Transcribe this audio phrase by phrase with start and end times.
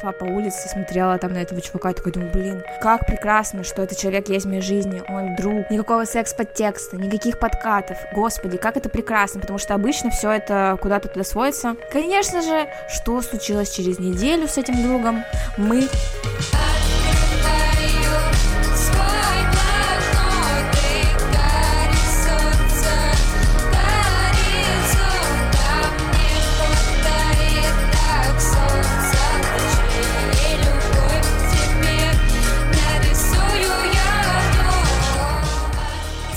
[0.00, 3.82] Шла по улице, смотрела там на этого чувака и такой думаю, блин, как прекрасно, что
[3.82, 8.88] этот человек есть в моей жизни, он друг, никакого секс-подтекста, никаких подкатов, господи, как это
[8.88, 11.76] прекрасно, потому что обычно все это куда-то туда сводится.
[11.90, 15.24] Конечно же, что случилось через неделю с этим другом?
[15.58, 15.88] Мы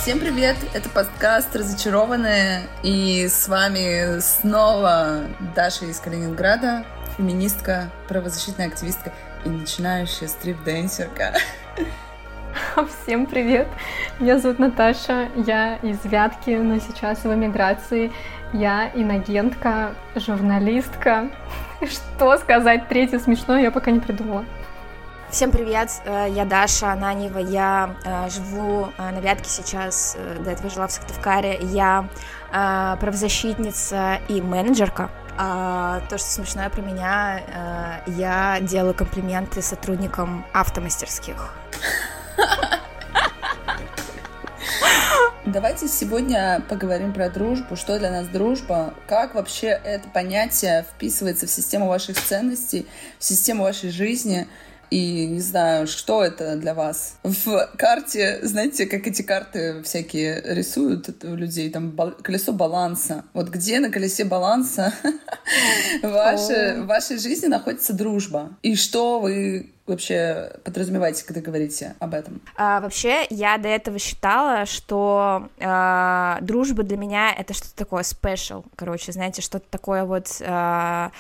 [0.06, 0.56] Всем привет!
[0.76, 5.22] Это подкаст «Разочарованные» и с вами снова
[5.56, 6.86] Даша из Калининграда,
[7.18, 9.12] феминистка, правозащитная активистка
[9.46, 11.34] и начинающая стрип-дэнсерка.
[13.04, 13.68] Всем привет!
[14.20, 18.12] Меня зовут Наташа, я из Вятки, но сейчас в эмиграции.
[18.54, 21.32] Я инагентка, журналистка.
[21.82, 24.46] Что сказать третье смешное, я пока не придумала.
[25.32, 30.70] Всем привет, э, я Даша Ананьева, я э, живу э, на Вятке сейчас, до этого
[30.70, 32.08] жила в Сыктывкаре, я
[32.52, 35.10] правозащитница и менеджерка.
[35.38, 37.42] А, то, что смешное про меня,
[38.08, 41.54] я делаю комплименты сотрудникам автомастерских.
[45.46, 51.50] Давайте сегодня поговорим про дружбу, что для нас дружба, как вообще это понятие вписывается в
[51.50, 52.88] систему ваших ценностей,
[53.20, 54.48] в систему вашей жизни,
[54.90, 57.18] и не знаю, что это для вас.
[57.24, 63.26] В карте, знаете, как эти карты всякие рисуют у людей, там колесо баланса.
[63.34, 64.94] Вот где на колесе баланса
[66.02, 68.58] в вашей жизни находится дружба?
[68.62, 72.42] И что вы вообще подразумеваете, когда говорите об этом?
[72.56, 78.66] А, вообще, я до этого считала, что а, дружба для меня это что-то такое special,
[78.76, 81.12] короче, знаете, что-то такое вот, а,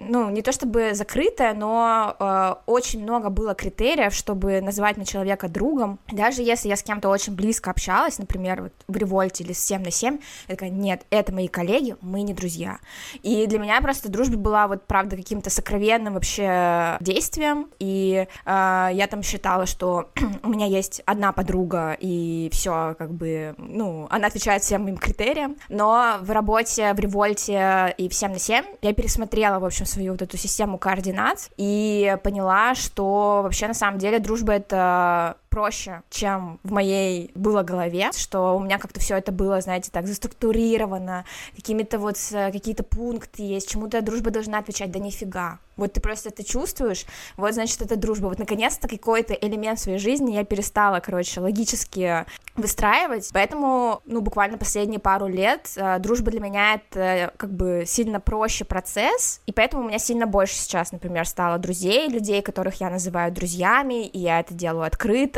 [0.00, 5.48] ну, не то чтобы закрытое, но а, очень много было критериев, чтобы называть мне человека
[5.48, 6.00] другом.
[6.10, 9.82] Даже если я с кем-то очень близко общалась, например, вот в револьте или с 7
[9.82, 12.78] на 7, я такая, нет, это мои коллеги, мы не друзья.
[13.22, 19.06] И для меня просто дружба была вот, правда, каким-то сокровенным вообще действием, и э, я
[19.10, 20.10] там считала, что
[20.42, 25.56] у меня есть одна подруга, и все, как бы, ну, она отвечает всем моим критериям,
[25.68, 30.12] но в работе, в револьте и в 7 на 7 я пересмотрела, в общем, свою
[30.12, 36.60] вот эту систему координат и поняла, что вообще на самом деле дружба— это проще, чем
[36.62, 41.24] в моей было голове, что у меня как-то все это было, знаете, так заструктурировано,
[41.56, 45.58] какими-то вот э, какие-то пункты есть, чему-то дружба должна отвечать, да нифига.
[45.76, 48.26] Вот ты просто это чувствуешь, вот значит это дружба.
[48.26, 52.26] Вот наконец-то какой-то элемент своей жизни я перестала, короче, логически
[52.56, 58.18] выстраивать, поэтому, ну, буквально последние пару лет э, дружба для меня это как бы сильно
[58.18, 62.90] проще процесс, и поэтому у меня сильно больше сейчас, например, стало друзей, людей, которых я
[62.90, 65.37] называю друзьями, и я это делаю открыто,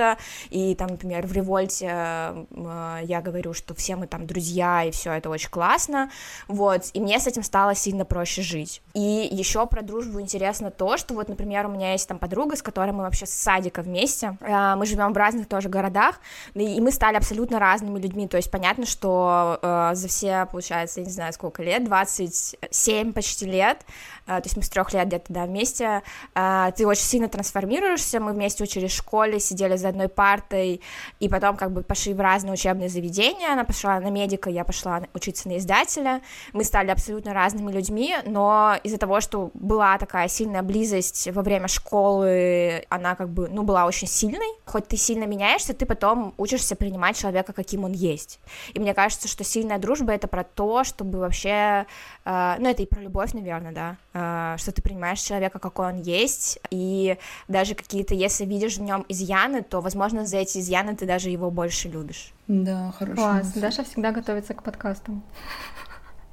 [0.50, 5.12] и там, например, в Револьте э, я говорю, что все мы там друзья, и все
[5.12, 6.10] это очень классно,
[6.48, 8.82] вот, и мне с этим стало сильно проще жить.
[8.94, 12.62] И еще про дружбу интересно то, что вот, например, у меня есть там подруга, с
[12.62, 16.20] которой мы вообще с садика вместе, э, мы живем в разных тоже городах,
[16.54, 21.06] и мы стали абсолютно разными людьми, то есть понятно, что э, за все, получается, я
[21.06, 23.84] не знаю сколько лет, 27 почти лет,
[24.26, 26.02] то есть мы с трех лет где-то, да, вместе,
[26.34, 30.80] ты очень сильно трансформируешься, мы вместе учились в школе, сидели за одной партой,
[31.20, 35.02] и потом как бы пошли в разные учебные заведения, она пошла на медика, я пошла
[35.14, 40.62] учиться на издателя, мы стали абсолютно разными людьми, но из-за того, что была такая сильная
[40.62, 44.58] близость во время школы, она как бы, ну, была очень сильной.
[44.64, 48.40] Хоть ты сильно меняешься, ты потом учишься принимать человека, каким он есть.
[48.74, 51.86] И мне кажется, что сильная дружба— это про то, чтобы вообще...
[52.24, 56.00] Э, ну, это и про любовь, наверное, да, э, что ты принимаешь человека, какой он
[56.02, 57.16] есть, и
[57.48, 61.50] даже какие-то, если видишь в нем изъяны, то, возможно, за эти изъяны ты даже его
[61.50, 62.32] больше любишь.
[62.48, 63.16] Да, хорошо.
[63.16, 63.60] Класс, мысль.
[63.60, 65.22] Даша всегда готовится к подкастам.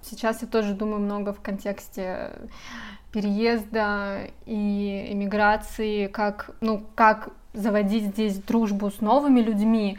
[0.01, 2.31] Сейчас я тоже думаю много в контексте
[3.11, 9.97] переезда и иммиграции, как, ну, как заводить здесь дружбу с новыми людьми.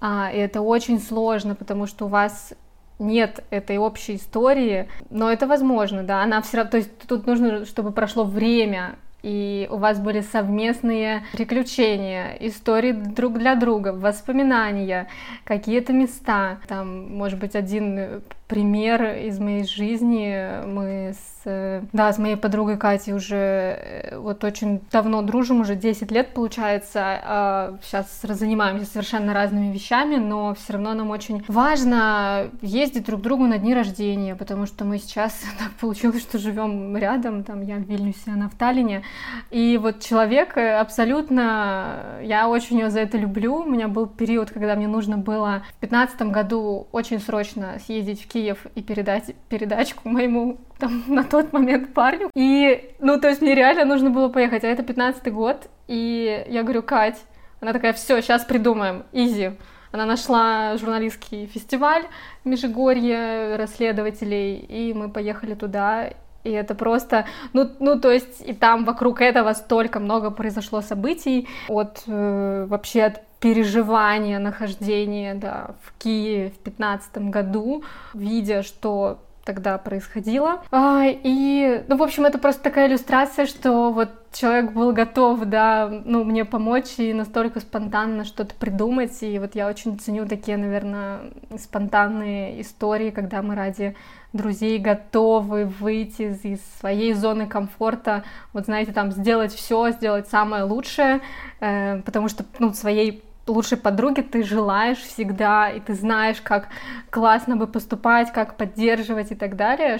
[0.00, 2.54] А, и это очень сложно, потому что у вас
[2.98, 7.64] нет этой общей истории, но это возможно, да, она все равно, то есть тут нужно,
[7.66, 15.08] чтобы прошло время, и у вас были совместные приключения, истории друг для друга, воспоминания,
[15.44, 16.58] какие-то места.
[16.66, 18.22] Там, может быть, один
[18.52, 20.64] пример из моей жизни.
[20.66, 26.10] Мы с, да, с моей подругой Катей уже э, вот очень давно дружим, уже 10
[26.12, 27.00] лет получается.
[27.02, 33.22] А сейчас занимаемся совершенно разными вещами, но все равно нам очень важно ездить друг к
[33.22, 37.76] другу на дни рождения, потому что мы сейчас так получилось, что живем рядом, там я
[37.76, 39.02] в Вильнюсе, она в Таллине.
[39.50, 43.56] И вот человек э, абсолютно, я очень ее за это люблю.
[43.56, 48.28] У меня был период, когда мне нужно было в 2015 году очень срочно съездить в
[48.28, 52.30] Киев и передать передачку моему там на тот момент парню.
[52.34, 56.62] И, ну, то есть мне реально нужно было поехать, а это 15 год, и я
[56.62, 57.22] говорю, Кать,
[57.60, 59.52] она такая, все, сейчас придумаем, изи.
[59.92, 62.04] Она нашла журналистский фестиваль
[62.44, 66.10] в Межигорье расследователей, и мы поехали туда,
[66.44, 71.48] и это просто, ну, ну, то есть, и там вокруг этого столько много произошло событий,
[71.68, 77.82] от э, вообще от переживания нахождения да, в Киеве в 2015 году,
[78.14, 80.62] видя, что тогда происходило.
[80.70, 85.88] А, и, ну, в общем, это просто такая иллюстрация, что вот человек был готов, да,
[86.04, 89.20] ну, мне помочь и настолько спонтанно что-то придумать.
[89.22, 93.96] И вот я очень ценю такие, наверное, спонтанные истории, когда мы ради
[94.32, 98.22] друзей готовы выйти из, из своей зоны комфорта,
[98.52, 101.20] вот знаете, там сделать все, сделать самое лучшее,
[101.58, 106.68] э, потому что, ну, своей лучшей подруги ты желаешь всегда, и ты знаешь, как
[107.10, 109.98] классно бы поступать, как поддерживать и так далее,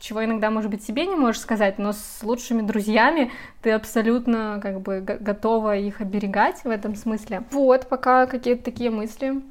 [0.00, 4.80] чего иногда, может быть, себе не можешь сказать, но с лучшими друзьями ты абсолютно как
[4.80, 7.44] бы готова их оберегать в этом смысле.
[7.50, 9.42] Вот, пока какие-то такие мысли.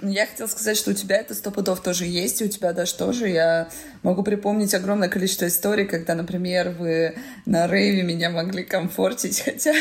[0.00, 2.72] Ну, я хотела сказать, что у тебя это сто пудов тоже есть, и у тебя
[2.72, 3.28] даже тоже.
[3.28, 3.68] Я
[4.04, 7.16] могу припомнить огромное количество историй, когда, например, вы
[7.46, 9.74] на рейве меня могли комфортить, хотя,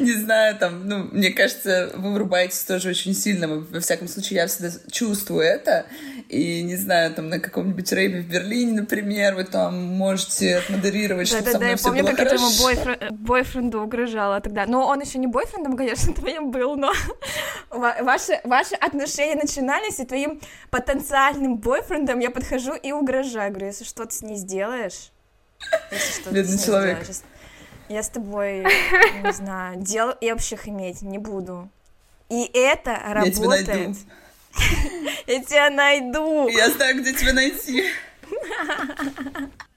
[0.00, 3.46] не знаю, там, ну, мне кажется, вы врубаетесь тоже очень сильно.
[3.46, 5.86] Во всяком случае, я всегда чувствую это.
[6.32, 11.50] И, не знаю, там, на каком-нибудь рейве в Берлине, например, вы там можете отмодерировать, чтобы
[11.50, 12.14] со мной все было хорошо.
[12.14, 14.64] Да-да-да, я помню, как я твоему бойфренду угрожала тогда.
[14.64, 16.90] Ну, он еще не бойфрендом, конечно, твоим был, но
[17.68, 20.40] ваши, ваши отношения начинались, и твоим
[20.70, 23.50] потенциальным бойфрендом я подхожу и угрожаю.
[23.50, 25.12] Говорю, если что то с ней сделаешь...
[26.30, 27.02] Бедный человек.
[27.02, 27.20] Сделаешь,
[27.90, 28.64] я с тобой,
[29.22, 31.68] не знаю, дел и общих иметь не буду.
[32.30, 33.36] И это работает.
[33.36, 33.94] Я тебя найду.
[35.26, 36.48] Я тебя найду.
[36.48, 37.84] Я знаю, где тебя найти.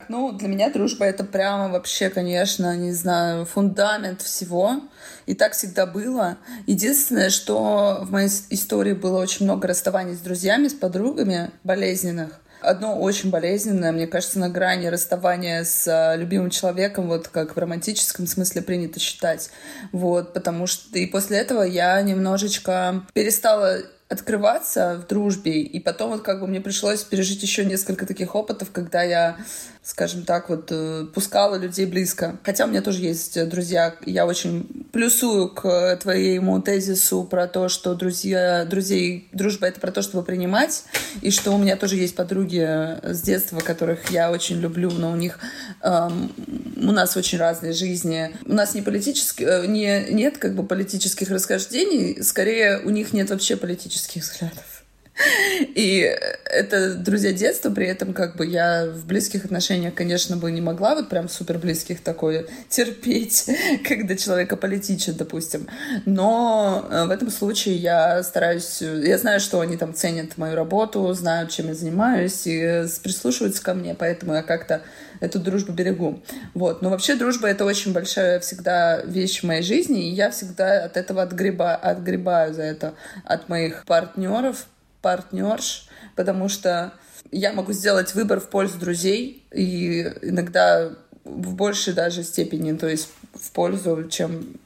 [0.07, 4.81] Ну, для меня дружба— это прямо вообще, конечно, не знаю, фундамент всего.
[5.25, 6.37] И так всегда было.
[6.67, 12.39] Единственное, что в моей истории было очень много расставаний с друзьями, с подругами болезненных.
[12.61, 17.59] Одно очень болезненное, мне кажется, на грани расставания с а, любимым человеком, вот как в
[17.59, 19.49] романтическом смысле принято считать.
[19.91, 26.21] Вот, потому что и после этого я немножечко перестала открываться в дружбе, и потом вот
[26.21, 29.37] как бы мне пришлось пережить еще несколько таких опытов, когда я
[29.85, 32.37] скажем так, вот э, пускала людей близко.
[32.43, 33.95] Хотя у меня тоже есть друзья.
[34.03, 40.01] Я очень плюсую к твоему тезису про то, что друзья, друзей, дружба— это про то,
[40.01, 40.85] чтобы принимать,
[41.21, 42.61] и что у меня тоже есть подруги
[43.03, 45.37] с детства, которых я очень люблю, но у них
[45.83, 46.33] эм,
[46.77, 48.35] у нас очень разные жизни.
[48.45, 53.29] У нас не политические, э, не, нет как бы политических расхождений, скорее у них нет
[53.29, 54.74] вообще политических взглядов.
[55.75, 56.13] И
[56.45, 60.95] это друзья детства, при этом как бы я в близких отношениях, конечно, бы не могла
[60.95, 63.49] вот прям супер близких такое терпеть,
[63.87, 65.67] когда человека политичит, допустим.
[66.05, 71.11] Но э, в этом случае я стараюсь, я знаю, что они там ценят мою работу,
[71.13, 74.81] знают, чем я занимаюсь и прислушиваются ко мне, поэтому я как-то
[75.21, 76.21] эту дружбу берегу.
[76.53, 76.81] Вот.
[76.81, 80.97] Но вообще дружба— это очень большая всегда вещь в моей жизни, и я всегда от
[80.97, 84.67] этого отгреба, отгребаю за это от моих партнеров,
[85.05, 86.91] партнерш, потому что
[87.31, 90.93] я могу сделать выбор в пользу друзей, и иногда
[91.23, 94.57] в большей даже степени, то есть в пользу, чем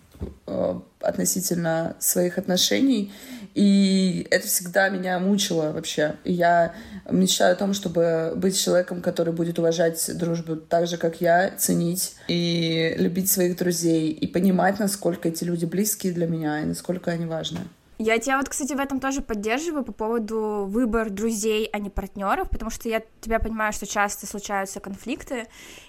[0.47, 3.11] э, относительно своих отношений.
[3.53, 6.15] И это всегда меня мучило вообще.
[6.23, 6.73] И я
[7.11, 12.15] мечтаю о том, чтобы быть человеком, который будет уважать дружбу так же, как я, ценить
[12.29, 17.25] и любить своих друзей, и понимать, насколько эти люди близкие для меня и насколько они
[17.25, 17.59] важны.
[18.01, 22.49] Я тебя вот, кстати, в этом тоже поддерживаю по поводу выбора друзей, а не партнеров,
[22.49, 25.47] потому что я тебя понимаю, что часто случаются конфликты.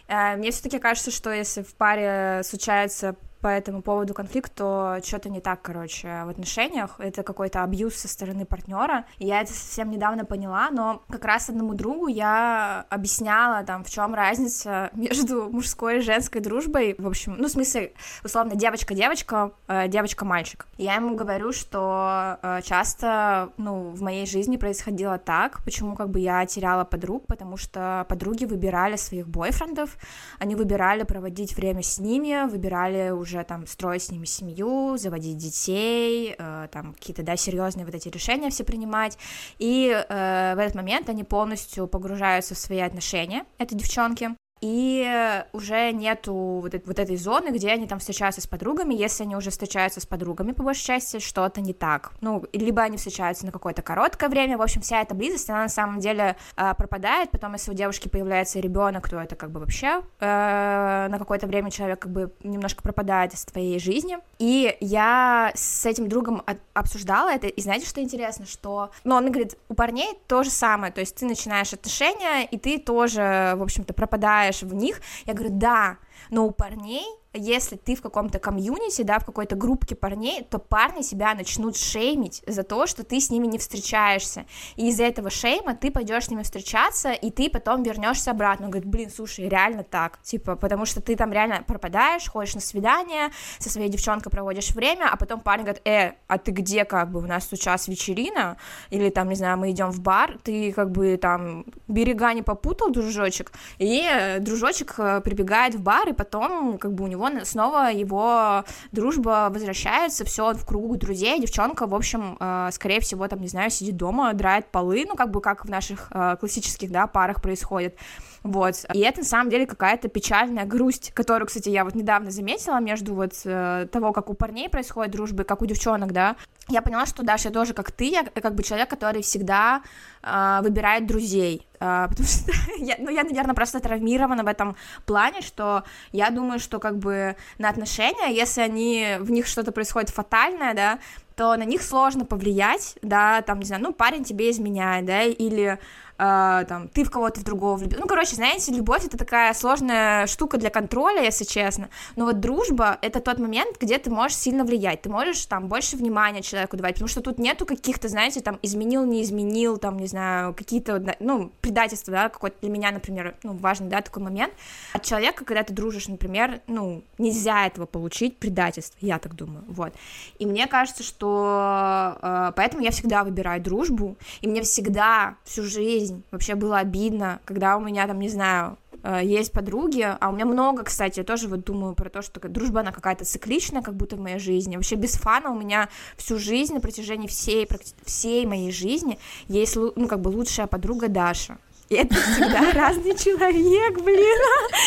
[0.08, 5.28] Э, мне все-таки кажется, что если в паре случаются по этому поводу конфликт, то что-то
[5.30, 6.96] не так, короче, в отношениях.
[6.98, 9.06] Это какой-то абьюз со стороны партнера.
[9.18, 14.14] Я это совсем недавно поняла, но как раз одному другу я объясняла, там, в чем
[14.14, 16.94] разница между мужской и женской дружбой.
[16.98, 17.92] В общем, ну, в смысле,
[18.24, 20.66] условно, девочка-девочка, э, девочка-мальчик.
[20.76, 26.20] Я ему говорю, что э, часто, ну, в моей жизни происходило так, почему как бы
[26.20, 29.96] я теряла подруг, потому что подруги выбирали своих бойфрендов,
[30.38, 36.34] они выбирали проводить время с ними, выбирали уже там строить с ними семью, заводить детей,
[36.38, 39.18] э, там какие-то, да, серьезные вот эти решения все принимать,
[39.58, 45.92] и э, в этот момент они полностью погружаются в свои отношения, это девчонки, и уже
[45.92, 50.00] нету вот, вот этой зоны, где они там встречаются с подругами, если они уже встречаются
[50.00, 54.28] с подругами, по большей части, что-то не так, ну, либо они встречаются на какое-то короткое
[54.28, 57.74] время, в общем, вся эта близость, она на самом деле э, пропадает, потом, если у
[57.74, 62.32] девушки появляется ребенок, то это как бы вообще э, на какое-то время человек как бы
[62.42, 66.42] немножко пропадает из твоей жизни, и я с этим другом
[66.74, 70.92] обсуждала это, и знаете, что интересно, что, ну, он говорит, у парней то же самое,
[70.92, 75.34] то есть ты начинаешь отношения, и ты тоже, в общем-то, пропадаешь играешь в них, я
[75.34, 75.98] говорю, да,
[76.28, 81.02] но у парней если ты в каком-то комьюнити, да, в какой-то группке парней, то парни
[81.02, 84.46] себя начнут шеймить за то, что ты с ними не встречаешься.
[84.74, 88.66] И из-за этого шейма ты пойдешь с ними встречаться, и ты потом вернешься обратно.
[88.66, 90.20] Он говорит, блин, слушай, реально так.
[90.22, 95.08] Типа, потому что ты там реально пропадаешь, ходишь на свидание, со своей девчонкой проводишь время,
[95.10, 98.56] а потом парень говорит, э, а ты где, как бы, у нас сейчас вечерина,
[98.90, 102.90] или там, не знаю, мы идем в бар, ты как бы там берега не попутал,
[102.90, 108.64] дружочек, и дружочек э, прибегает в бар, и потом как бы у него снова его
[108.92, 113.70] дружба возвращается, все в кругу друзей, девчонка, в общем, э, скорее всего, там, не знаю,
[113.70, 117.96] сидит дома, драет полы, ну, как бы как в наших э, классических, да, парах происходит,
[118.42, 122.80] вот, и это, на самом деле, какая-то печальная грусть, которую, кстати, я вот недавно заметила
[122.80, 126.36] между вот э, того, как у парней происходит дружба, и как у девчонок, да,
[126.68, 129.82] я поняла, что Даша я тоже как ты, я как бы человек, который всегда
[130.22, 135.42] э, выбирает друзей, э, потому что я, ну я, наверное, просто травмирована в этом плане,
[135.42, 140.72] что я думаю, что как бы на отношения, если они в них что-то происходит фатальное,
[140.72, 140.98] да,
[141.36, 145.78] то на них сложно повлиять, да, там, не знаю, ну, парень тебе изменяет, да, или
[146.20, 148.00] э, там, ты в кого-то в другого влюбился.
[148.00, 152.98] Ну, короче, знаете, любовь— это такая сложная штука для контроля, если честно, но вот дружба—
[153.02, 156.94] это тот момент, где ты можешь сильно влиять, ты можешь там больше внимания человеку давать,
[156.94, 161.50] потому что тут нету каких-то, знаете, там, изменил, не изменил, там, не знаю, какие-то, ну,
[161.60, 164.52] предательства, да, какой-то для меня, например, ну, важный, да, такой момент.
[164.92, 169.94] От человека, когда ты дружишь, например, ну, нельзя этого получить, предательство, я так думаю, вот.
[170.38, 176.09] И мне кажется, что э, поэтому я всегда выбираю дружбу, и мне всегда всю жизнь
[176.10, 176.22] жизнь.
[176.30, 180.46] Вообще было обидно, когда у меня там, не знаю, э, есть подруги, а у меня
[180.46, 184.16] много, кстати, я тоже вот думаю про то, что дружба, она какая-то цикличная, как будто
[184.16, 184.76] в моей жизни.
[184.76, 187.68] Вообще без фана у меня всю жизнь, на протяжении всей,
[188.04, 191.58] всей моей жизни есть, ну, как бы лучшая подруга Даша.
[191.88, 194.38] И это всегда разный человек, блин.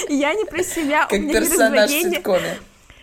[0.09, 1.05] Я не про себя.
[1.07, 2.57] Как персонаж в ситкоме.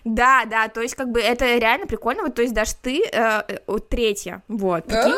[0.04, 3.42] Да, да, то есть как бы это реально прикольно, вот то есть даже ты э,
[3.49, 4.90] э третья, вот.
[4.92, 5.09] А,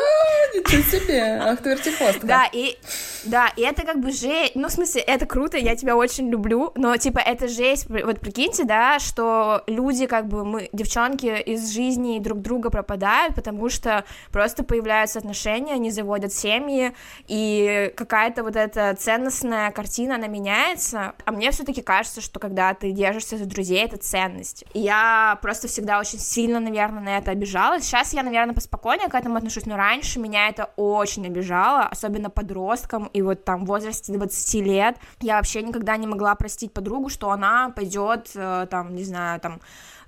[0.53, 2.25] ничего себе, ах ты вертихвостка.
[2.25, 2.77] Да, и,
[3.23, 6.71] да, и это как бы жесть, ну, в смысле, это круто, я тебя очень люблю,
[6.75, 12.19] но, типа, это жесть, вот прикиньте, да, что люди, как бы, мы, девчонки из жизни
[12.19, 16.93] друг друга пропадают, потому что просто появляются отношения, они заводят семьи,
[17.27, 22.73] и какая-то вот эта ценностная картина, она меняется, а мне все таки кажется, что когда
[22.73, 27.83] ты держишься за друзей, это ценность, я просто всегда очень сильно, наверное, на это обижалась.
[27.83, 33.05] Сейчас я, наверное, поспокойнее к этому отношусь, но раньше меня это очень обижало, особенно подросткам,
[33.13, 37.31] и вот там в возрасте 20 лет я вообще никогда не могла простить подругу, что
[37.31, 39.59] она пойдет, э, там, не знаю, там,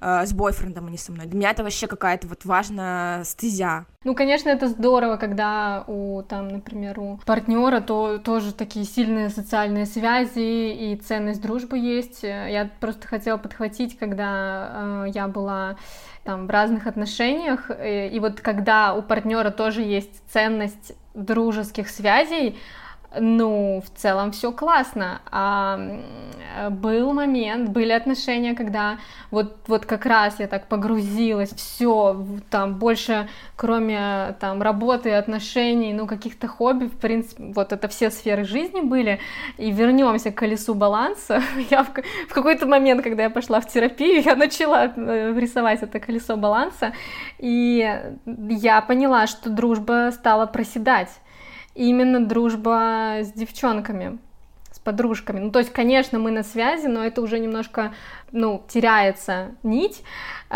[0.01, 1.25] э, с бойфрендом, а не со мной.
[1.25, 3.85] Для меня это вообще какая-то вот важная стезя.
[4.03, 9.85] Ну, конечно, это здорово, когда у, там, например, у партнера то тоже такие сильные социальные
[9.85, 12.23] связи и ценность дружбы есть.
[12.23, 15.77] Я просто хотела подхватить, когда э, я была
[16.23, 22.57] там в разных отношениях, и, и вот когда у партнера тоже есть ценность дружеских связей,
[23.19, 25.21] ну, в целом все классно.
[25.31, 25.79] А
[26.69, 28.97] был момент, были отношения, когда
[29.31, 36.07] вот, вот как раз я так погрузилась, все, там больше, кроме там работы, отношений, ну,
[36.07, 39.19] каких-то хобби, в принципе, вот это все сферы жизни были.
[39.57, 41.41] И вернемся к колесу баланса.
[41.69, 41.89] Я в,
[42.29, 46.93] в какой-то момент, когда я пошла в терапию, я начала э, рисовать это колесо баланса,
[47.39, 51.09] и я поняла, что дружба стала проседать
[51.75, 54.17] именно дружба с девчонками,
[54.71, 55.39] с подружками.
[55.39, 57.93] Ну, то есть, конечно, мы на связи, но это уже немножко,
[58.31, 60.03] ну, теряется нить,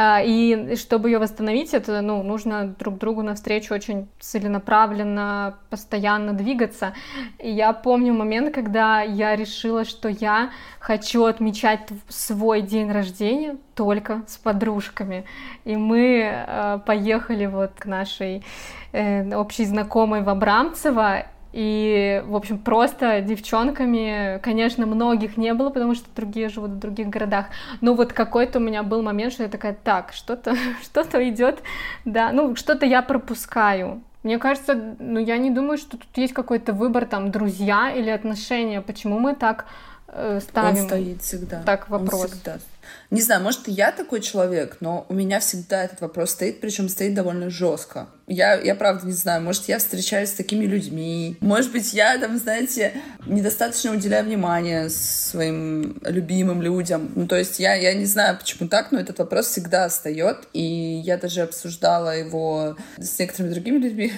[0.02, 6.94] и чтобы ее восстановить, это, ну, нужно друг другу навстречу очень целенаправленно, постоянно двигаться.
[7.38, 14.24] И я помню момент, когда я решила, что я хочу отмечать свой день рождения только
[14.28, 15.26] с подружками.
[15.66, 18.44] И мы э, поехали вот к нашей
[18.94, 25.96] э, общей знакомой в Абрамцево, и, в общем, просто девчонками, конечно, многих не было, потому
[25.96, 27.48] что другие живут в других городах.
[27.82, 31.62] Но вот какой-то у меня был момент, что я такая, так, что-то что идет,
[32.06, 34.02] да, ну, что-то я пропускаю.
[34.22, 38.82] Мне кажется, ну, я не думаю, что тут есть какой-то выбор, там, друзья или отношения.
[38.82, 39.66] Почему мы так
[40.42, 40.82] ставим?
[40.82, 41.64] Он стоит всегда.
[41.64, 42.22] Так вопрос.
[42.22, 42.60] Он всегда
[43.12, 47.14] не знаю, может, я такой человек, но у меня всегда этот вопрос стоит, причем стоит
[47.14, 48.08] довольно жестко.
[48.28, 51.36] Я, я правда не знаю, может, я встречаюсь с такими людьми.
[51.40, 52.94] Может быть, я там, знаете,
[53.26, 57.12] недостаточно уделяю внимания своим любимым людям.
[57.16, 60.48] Ну, то есть я, я не знаю, почему так, но этот вопрос всегда встает.
[60.54, 60.62] И
[61.04, 64.14] я даже обсуждала его с некоторыми другими людьми.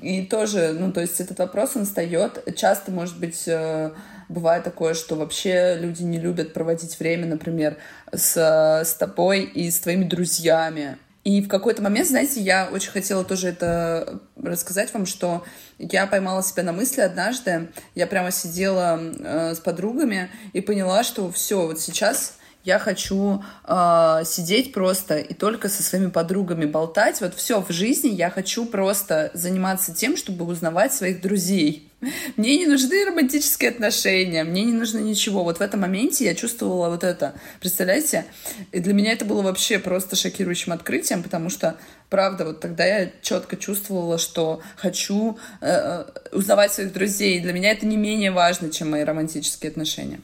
[0.00, 2.42] И тоже, ну, то есть этот вопрос, он встает.
[2.56, 3.90] Часто, может быть, э,
[4.34, 7.76] Бывает такое, что вообще люди не любят проводить время, например,
[8.12, 10.98] с, с тобой и с твоими друзьями.
[11.22, 15.44] И в какой-то момент, знаете, я очень хотела тоже это рассказать вам, что
[15.78, 17.68] я поймала себя на мысли однажды.
[17.94, 24.22] Я прямо сидела э, с подругами и поняла, что все, вот сейчас я хочу э,
[24.26, 27.20] сидеть просто и только со своими подругами болтать.
[27.20, 31.88] Вот все в жизни я хочу просто заниматься тем, чтобы узнавать своих друзей.
[32.36, 35.44] Мне не нужны романтические отношения, мне не нужно ничего.
[35.44, 37.34] Вот в этом моменте я чувствовала вот это.
[37.60, 38.24] Представляете?
[38.72, 41.76] И для меня это было вообще просто шокирующим открытием, потому что,
[42.10, 47.38] правда, вот тогда я четко чувствовала, что хочу э, э узнавать своих друзей.
[47.38, 50.20] И для меня это не менее важно, чем мои романтические отношения.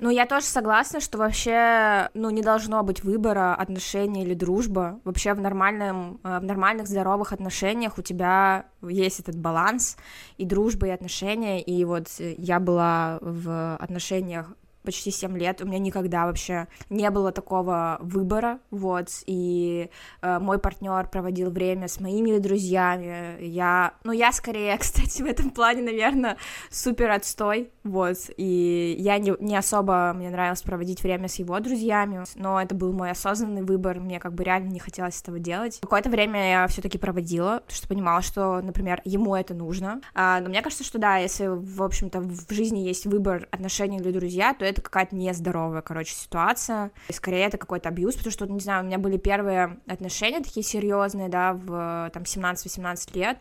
[0.00, 4.98] Ну, я тоже согласна, что вообще, ну, не должно быть выбора, отношения или дружба.
[5.04, 9.98] Вообще в, нормальном, э, в нормальных, здоровых отношениях у тебя есть этот баланс
[10.38, 11.60] и дружба, и отношения.
[11.60, 17.32] И вот я была в отношениях почти 7 лет, у меня никогда вообще не было
[17.32, 19.90] такого выбора, вот, и
[20.22, 25.50] э, мой партнер проводил время с моими друзьями, я, ну, я скорее, кстати, в этом
[25.50, 26.36] плане, наверное,
[26.70, 32.24] супер отстой, вот, и я не, не особо, мне нравилось проводить время с его друзьями,
[32.34, 35.78] но это был мой осознанный выбор, мне как бы реально не хотелось этого делать.
[35.80, 40.40] Какое-то время я все таки проводила, потому что понимала, что, например, ему это нужно, а,
[40.40, 44.54] но мне кажется, что да, если, в общем-то, в жизни есть выбор отношений или друзья,
[44.54, 46.90] то это какая-то нездоровая, короче, ситуация.
[47.08, 50.64] И скорее это какой-то абьюз, потому что, не знаю, у меня были первые отношения такие
[50.64, 53.38] серьезные, да, в там 17-18 лет,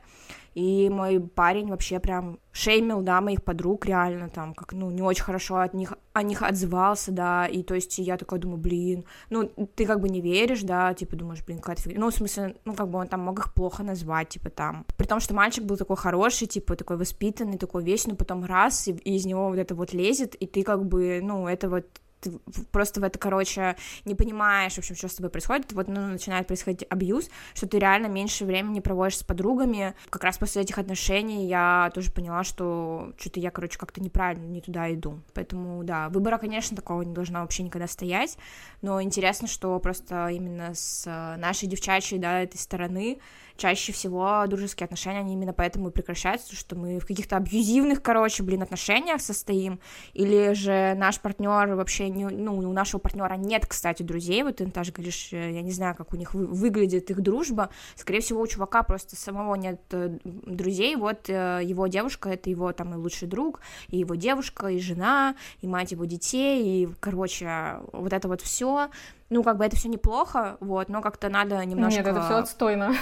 [0.55, 5.23] и мой парень вообще прям шеймил, да, моих подруг реально там, как, ну, не очень
[5.23, 9.45] хорошо от них, о них отзывался, да, и то есть я такой думаю, блин, ну,
[9.75, 12.73] ты как бы не веришь, да, типа думаешь, блин, какая-то фигня, ну, в смысле, ну,
[12.73, 15.77] как бы он там мог их плохо назвать, типа там, при том, что мальчик был
[15.77, 19.57] такой хороший, типа такой воспитанный, такой весь, но потом раз, и, и из него вот
[19.57, 21.85] это вот лезет, и ты как бы, ну, это вот
[22.19, 22.31] ты
[22.71, 26.47] просто в это, короче, не понимаешь, в общем, что с тобой происходит, вот ну, начинает
[26.47, 29.95] происходить абьюз, что ты реально меньше времени проводишь с подругами.
[30.09, 34.61] Как раз после этих отношений я тоже поняла, что что-то я, короче, как-то неправильно не
[34.61, 35.19] туда иду.
[35.33, 38.37] Поэтому, да, выбора, конечно, такого не должна вообще никогда стоять,
[38.81, 41.05] но интересно, что просто именно с
[41.37, 43.19] нашей девчачьей, да, этой стороны
[43.59, 48.41] чаще всего дружеские отношения, они именно поэтому и прекращаются, что мы в каких-то абьюзивных, короче,
[48.41, 49.79] блин, отношениях состоим,
[50.13, 54.65] или же наш партнер вообще, не, ну, у нашего партнера нет, кстати, друзей, вот ты
[54.65, 58.41] даже говоришь, э, я не знаю, как у них вы, выглядит их дружба, скорее всего,
[58.41, 62.97] у чувака просто самого нет э, друзей, вот э, его девушка, это его там и
[62.97, 68.27] лучший друг, и его девушка, и жена, и мать его детей, и, короче, вот это
[68.27, 68.89] вот все,
[69.29, 71.99] ну, как бы это все неплохо, вот, но как-то надо немножко...
[71.99, 72.93] Нет, это все отстойно.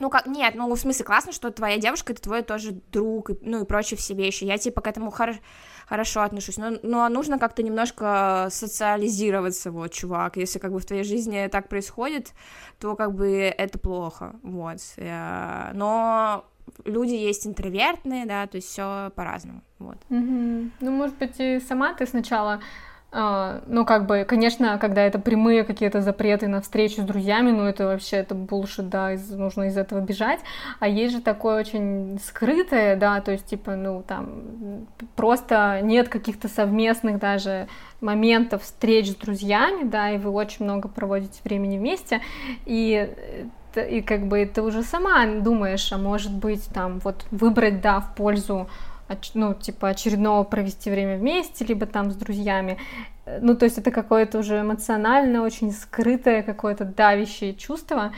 [0.00, 3.38] Ну, как, нет, ну, в смысле, классно, что твоя девушка, это твой тоже друг, и,
[3.42, 4.44] ну, и прочие все вещи.
[4.44, 5.38] Я, типа, к этому хор-
[5.86, 10.36] хорошо отношусь, но, но нужно как-то немножко социализироваться, вот, чувак.
[10.36, 12.32] Если, как бы, в твоей жизни так происходит,
[12.80, 14.78] то, как бы, это плохо, вот.
[14.96, 16.44] Э, но
[16.84, 19.98] люди есть интровертные, да, то есть все по-разному, вот.
[20.10, 20.70] Mm-hmm.
[20.80, 22.60] Ну, может быть, и сама ты сначала а,
[23.14, 27.86] ну, как бы, конечно, когда это прямые какие-то запреты на встречу с друзьями, ну, это
[27.86, 30.40] вообще, это булшит, да, из, нужно из этого бежать.
[30.80, 36.48] А есть же такое очень скрытое, да, то есть, типа, ну, там, просто нет каких-то
[36.48, 37.68] совместных даже
[38.00, 42.20] моментов встреч с друзьями, да, и вы очень много проводите времени вместе,
[42.66, 43.10] и
[43.76, 48.14] и как бы ты уже сама думаешь, а может быть там вот выбрать, да, в
[48.14, 48.68] пользу
[49.34, 52.78] ну, типа, очередного провести время вместе, либо там с друзьями.
[53.40, 58.12] Ну, то есть это какое-то уже эмоциональное, очень скрытое, какое-то давящее чувство,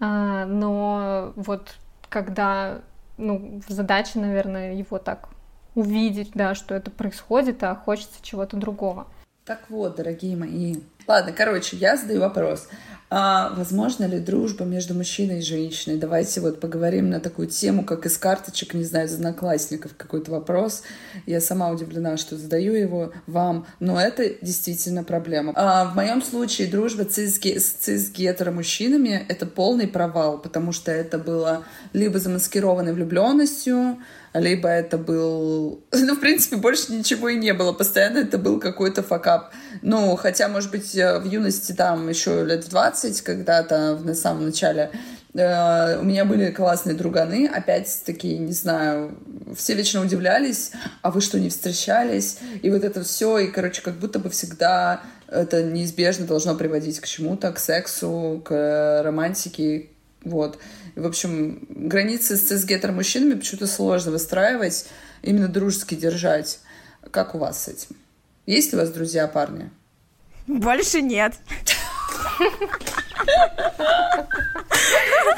[0.00, 1.76] а, но вот
[2.08, 2.80] когда,
[3.18, 5.28] ну, задача, наверное, его так
[5.74, 9.06] увидеть, да, что это происходит, а хочется чего-то другого.
[9.44, 10.76] Так вот, дорогие мои.
[11.06, 12.68] Ладно, короче, я задаю вопрос.
[13.08, 15.96] А возможно ли дружба между мужчиной и женщиной?
[15.96, 20.82] Давайте вот поговорим на такую тему, как из карточек, не знаю, из одноклассников какой-то вопрос.
[21.24, 25.52] Я сама удивлена, что задаю его вам, но это действительно проблема.
[25.54, 31.62] А в моем случае дружба цис с цис-гетеро-мужчинами— это полный провал, потому что это было
[31.92, 33.98] либо замаскированной влюбленностью,
[34.38, 35.84] либо это был...
[35.92, 37.72] Ну, в принципе, больше ничего и не было.
[37.72, 39.52] Постоянно это был какой-то факап.
[39.82, 44.90] Ну, хотя, может быть, в юности там еще лет в 20, когда-то на самом начале
[45.34, 49.18] э, у меня были классные друганы, опять-таки, не знаю,
[49.56, 50.72] все вечно удивлялись,
[51.02, 52.38] а вы что, не встречались?
[52.62, 57.06] И вот это все, и, короче, как будто бы всегда это неизбежно должно приводить к
[57.06, 59.88] чему-то, к сексу, к романтике,
[60.26, 60.58] вот.
[60.96, 64.86] В общем, границы с цисгетер-мужчинами почему-то сложно выстраивать,
[65.22, 66.58] именно дружески держать.
[67.10, 67.96] Как у вас с этим?
[68.46, 69.70] Есть ли у вас друзья, парни?
[70.46, 71.34] Больше нет.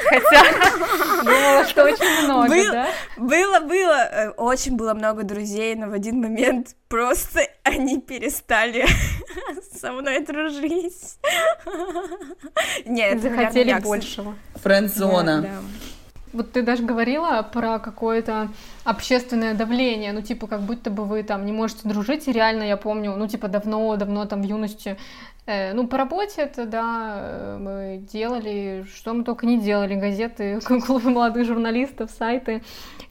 [0.08, 2.88] Хотя думала, что очень много, было, да?
[3.16, 4.08] Было, было.
[4.10, 8.86] Э, очень было много друзей, но в один момент просто они перестали
[9.80, 11.18] со мной дружить.
[12.86, 14.34] Нет, захотели большего.
[14.56, 15.42] Френдзона.
[15.42, 15.54] Да, да.
[16.32, 18.48] Вот ты даже говорила про какое-то
[18.84, 22.76] общественное давление, ну, типа, как будто бы вы там не можете дружить, и реально, я
[22.76, 24.98] помню, ну, типа, давно-давно там в юности
[25.72, 31.10] ну, по работе это, да, э, мы делали, что мы только не делали, газеты, клубы
[31.10, 32.62] молодых журналистов, сайты.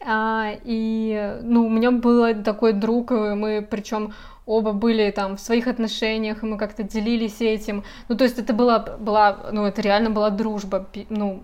[0.05, 4.13] А, и, ну, у меня был такой друг, мы, причем
[4.45, 7.83] оба были там в своих отношениях, и мы как-то делились этим.
[8.07, 11.43] Ну, то есть это была, была, ну, это реально была дружба, ну,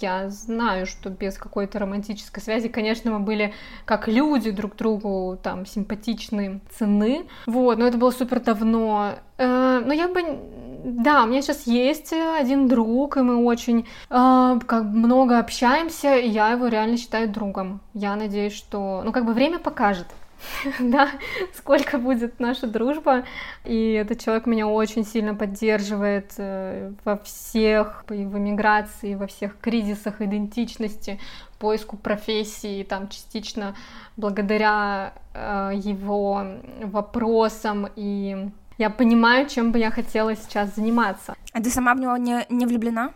[0.00, 3.54] я знаю, что без какой-то романтической связи, конечно, мы были
[3.84, 9.92] как люди друг другу, там, симпатичные цены, вот, но это было супер давно, э, но
[9.92, 10.22] я бы,
[10.84, 16.28] да, у меня сейчас есть один друг, и мы очень э, как много общаемся, и
[16.28, 20.06] я его реально считаю другом, я надеюсь, что, ну, как бы время покажет,
[20.80, 21.10] да,
[21.54, 23.24] сколько будет наша дружба.
[23.64, 29.58] И этот человек меня очень сильно поддерживает э, во всех, и в эмиграции, во всех
[29.60, 31.20] кризисах идентичности,
[31.58, 33.74] поиску профессии, там частично
[34.16, 36.44] благодаря э, его
[36.82, 41.34] вопросам и я понимаю, чем бы я хотела сейчас заниматься.
[41.52, 43.10] А ты сама в него не, не влюблена?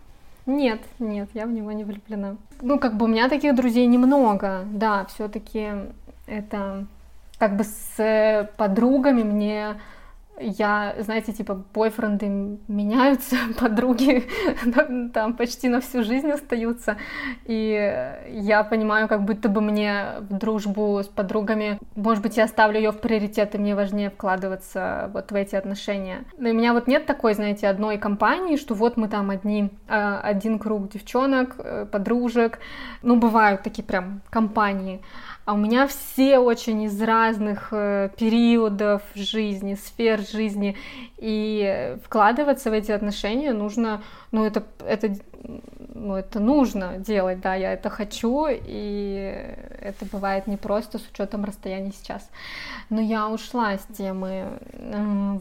[0.44, 2.36] Нет, нет, я в него не влюблена.
[2.60, 5.70] Ну, как бы у меня таких друзей немного, да, все-таки
[6.26, 6.86] это
[7.44, 9.76] как бы с э, подругами мне
[10.40, 12.26] я, знаете, типа, бойфренды
[12.68, 14.24] меняются, подруги
[15.12, 16.96] там почти на всю жизнь остаются,
[17.44, 22.78] и я понимаю, как будто бы мне в дружбу с подругами, может быть, я ставлю
[22.78, 26.24] ее в приоритет, и мне важнее вкладываться вот в эти отношения.
[26.38, 30.20] Но у меня вот нет такой, знаете, одной компании, что вот мы там одни, а,
[30.20, 32.58] один круг девчонок, э, подружек,
[33.02, 35.00] ну, бывают такие прям компании,
[35.44, 40.76] а у меня все очень из разных э, периодов жизни, сфер жизни,
[41.18, 44.02] и вкладываться в эти отношения нужно,
[44.34, 45.14] ну это, это,
[45.94, 51.92] ну это нужно делать, да, я это хочу, и это бывает непросто с учетом расстояния
[51.92, 52.28] сейчас.
[52.90, 54.58] Но я ушла с темы,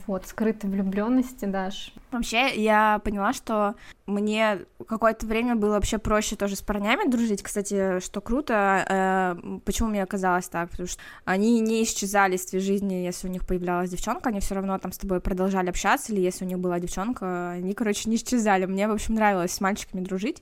[0.05, 1.91] вот, скрытой влюбленности, Даш.
[2.11, 3.73] Вообще, я поняла, что
[4.05, 7.41] мне какое-то время было вообще проще тоже с парнями дружить.
[7.41, 12.63] Кстати, что круто, э, почему мне казалось так, потому что они не исчезали из твоей
[12.63, 16.21] жизни, если у них появлялась девчонка, они все равно там с тобой продолжали общаться, или
[16.21, 18.65] если у них была девчонка, они, короче, не исчезали.
[18.65, 20.41] Мне, в общем, нравилось с мальчиками дружить,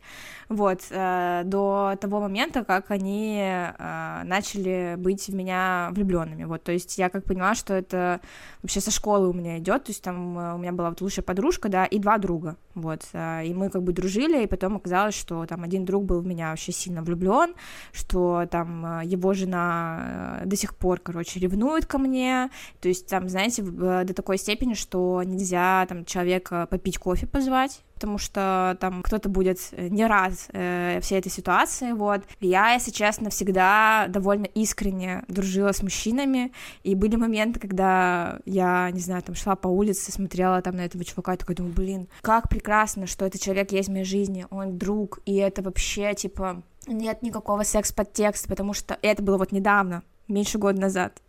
[0.49, 6.71] вот, э, до того момента, как они э, начали быть в меня влюбленными, вот, то
[6.71, 8.21] есть я как поняла, что это
[8.61, 11.23] вообще со школы у меня идет, то есть там э, у меня была вот лучшая
[11.23, 15.15] подружка, да, и два друга, вот, э, и мы как бы дружили, и потом оказалось,
[15.15, 17.53] что там один друг был в меня вообще сильно влюблен,
[17.91, 22.49] что там э, его жена до сих пор, короче, ревнует ко мне,
[22.79, 28.17] то есть там, знаете, до такой степени, что нельзя там человека попить кофе позвать, потому
[28.17, 32.23] что там кто-то будет э, не рад э, всей этой ситуации, вот.
[32.39, 38.99] Я, если честно, всегда довольно искренне дружила с мужчинами, и были моменты, когда я, не
[38.99, 42.49] знаю, там шла по улице, смотрела там на этого чувака, и такой думаю, блин, как
[42.49, 47.21] прекрасно, что этот человек есть в моей жизни, он друг, и это вообще, типа, нет
[47.21, 50.01] никакого секс-подтекста, потому что это было вот недавно,
[50.31, 51.21] меньше года назад.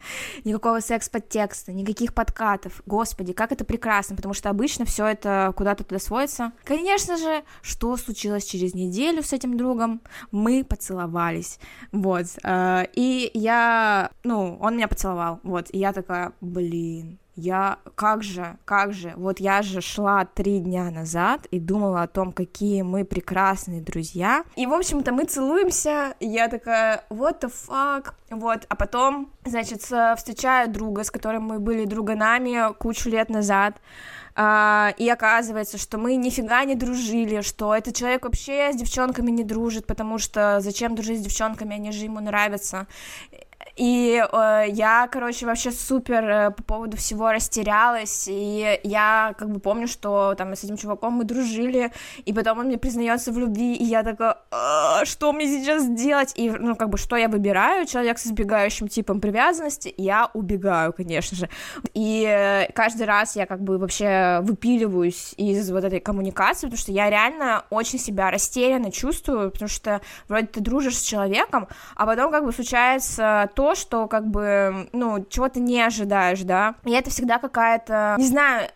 [0.44, 2.82] Никакого секс-подтекста, никаких подкатов.
[2.86, 6.52] Господи, как это прекрасно, потому что обычно все это куда-то туда сводится.
[6.64, 10.00] Конечно же, что случилось через неделю с этим другом?
[10.30, 11.58] Мы поцеловались,
[11.90, 12.26] вот.
[12.44, 15.66] Э, и я, ну, он меня поцеловал, вот.
[15.72, 20.90] И я такая, блин, я, как же, как же, вот я же шла три дня
[20.90, 26.26] назад и думала о том, какие мы прекрасные друзья, и, в общем-то, мы целуемся, и
[26.26, 31.84] я такая, what the fuck, вот, а потом, значит, встречаю друга, с которым мы были
[31.84, 33.80] друганами кучу лет назад,
[34.34, 39.44] Uh, и оказывается, что мы нифига не дружили, что этот человек вообще с девчонками не
[39.44, 42.86] дружит, потому что зачем дружить с девчонками, они же ему нравятся.
[43.76, 49.60] И э, я, короче, вообще супер э, по поводу всего растерялась, и я как бы
[49.60, 51.90] помню, что там с этим чуваком мы дружили,
[52.24, 56.32] и потом он мне признается в любви, и я такая, «А, что мне сейчас делать?
[56.36, 57.86] И, ну, как бы, что я выбираю?
[57.86, 61.48] Человек с избегающим типом привязанности, я убегаю, конечно же.
[61.94, 66.92] И э, каждый раз я как бы вообще выпиливаюсь из вот этой коммуникации, потому что
[66.92, 72.30] я реально очень себя растерянно чувствую, потому что вроде ты дружишь с человеком, а потом
[72.30, 76.90] как бы случается то, то, что как бы, ну, чего ты не ожидаешь, да, и
[76.90, 78.68] это всегда какая-то, не знаю,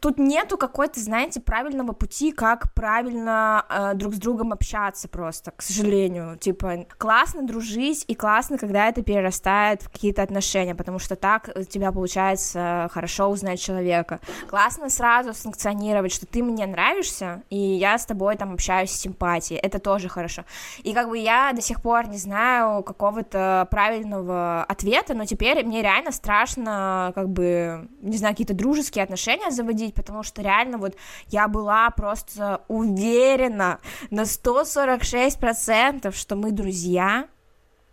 [0.00, 5.62] тут нету какой-то, знаете, правильного пути, как правильно э, друг с другом общаться просто, к
[5.62, 6.36] сожалению.
[6.38, 11.62] Типа, классно дружить, и классно, когда это перерастает в какие-то отношения, потому что так у
[11.62, 14.20] тебя получается хорошо узнать человека.
[14.48, 19.58] Классно сразу санкционировать, что ты мне нравишься, и я с тобой там общаюсь с симпатией,
[19.60, 20.44] это тоже хорошо.
[20.82, 25.82] И как бы я до сих пор не знаю какого-то правильного ответа, но теперь мне
[25.82, 30.94] реально страшно, как бы, не знаю, какие-то дружеские отношения заводить, потому что реально вот
[31.28, 33.78] я была просто уверена
[34.10, 37.26] на 146%, что мы друзья,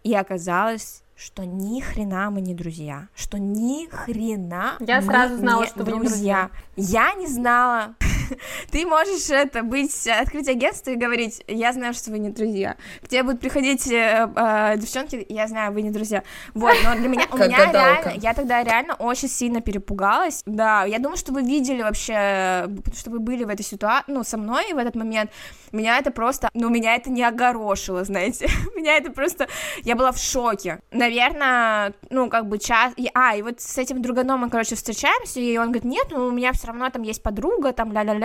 [0.03, 5.61] и оказалось, что ни хрена мы не друзья, что ни хрена я мы сразу знала,
[5.61, 5.93] не что друзья.
[5.93, 6.49] вы не друзья.
[6.75, 7.95] Я не знала.
[8.71, 12.75] Ты можешь это быть, открыть агентство и говорить, я знаю, что вы не друзья.
[13.03, 16.23] К тебе будут приходить э, э, девчонки, я знаю, вы не друзья.
[16.53, 20.41] Вот, но для меня, у меня реально, я тогда реально очень сильно перепугалась.
[20.45, 22.67] Да, я думаю, что вы видели вообще,
[22.97, 25.31] что вы были в этой ситуации, ну, со мной в этот момент.
[25.71, 28.47] Меня это просто, ну, меня это не огорошило, знаете.
[28.75, 29.47] меня это просто,
[29.83, 30.79] я была в шоке.
[30.91, 35.57] Наверное, ну, как бы час, а, и вот с этим друганом мы, короче, встречаемся, и
[35.57, 38.20] он говорит, нет, ну, у меня все равно там есть подруга, там, ля-ля-ля.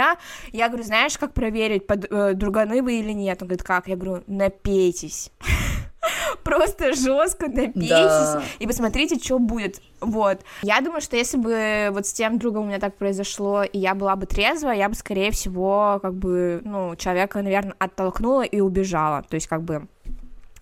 [0.53, 3.43] Я говорю, знаешь, как проверить, под, э, друганы вы или нет?
[3.43, 3.89] Он говорит, как?
[3.89, 5.31] Я говорю, напейтесь.
[6.45, 8.43] Просто жестко напейтесь да.
[8.59, 9.81] и посмотрите, что будет.
[10.01, 10.41] Вот.
[10.63, 13.95] Я думаю, что если бы вот с тем другом у меня так произошло, и я
[13.95, 19.23] была бы трезва, я бы, скорее всего, как бы, ну, человека, наверное, оттолкнула и убежала.
[19.23, 19.89] То есть, как бы,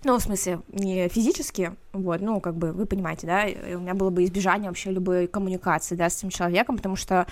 [0.04, 4.10] ну, в смысле, не физически, вот, ну, как бы, вы понимаете, да, у меня было
[4.10, 7.26] бы избежание вообще любой коммуникации, да, с этим человеком, потому что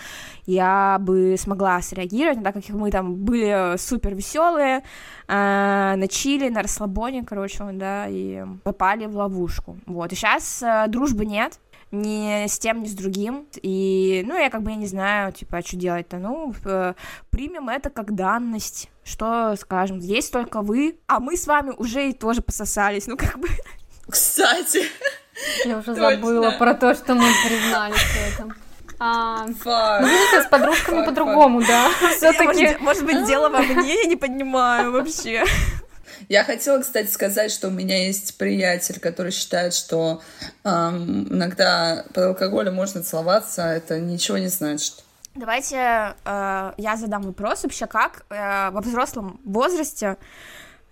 [0.46, 4.82] я бы смогла среагировать, так как мы там были супер веселые,
[5.28, 10.86] э, на чили, на расслабоне, короче, да, и попали в ловушку, вот, и сейчас э,
[10.88, 11.58] дружбы нет,
[11.92, 13.46] ни с тем, ни с другим.
[13.62, 16.18] И, ну, я как бы, я не знаю, типа, а что делать-то?
[16.18, 16.94] Ну, э,
[17.30, 18.90] примем это как данность.
[19.04, 19.98] Что скажем?
[19.98, 23.06] Есть только вы, а мы с вами уже и тоже пососались.
[23.06, 23.48] Ну, как бы...
[24.08, 24.86] Кстати.
[25.64, 28.54] Я уже забыла про то, что мы признались в этом.
[28.98, 31.90] А, ну, видите, с подружками по-другому, да.
[32.16, 32.62] Все-таки.
[32.62, 35.44] Может, может быть, дело во мне, я не понимаю вообще.
[36.28, 40.22] Я хотела, кстати, сказать, что у меня есть приятель, который считает, что
[40.64, 45.04] эм, иногда под алкоголем можно целоваться, а это ничего не значит.
[45.34, 50.18] Давайте э, я задам вопрос вообще, как э, во взрослом возрасте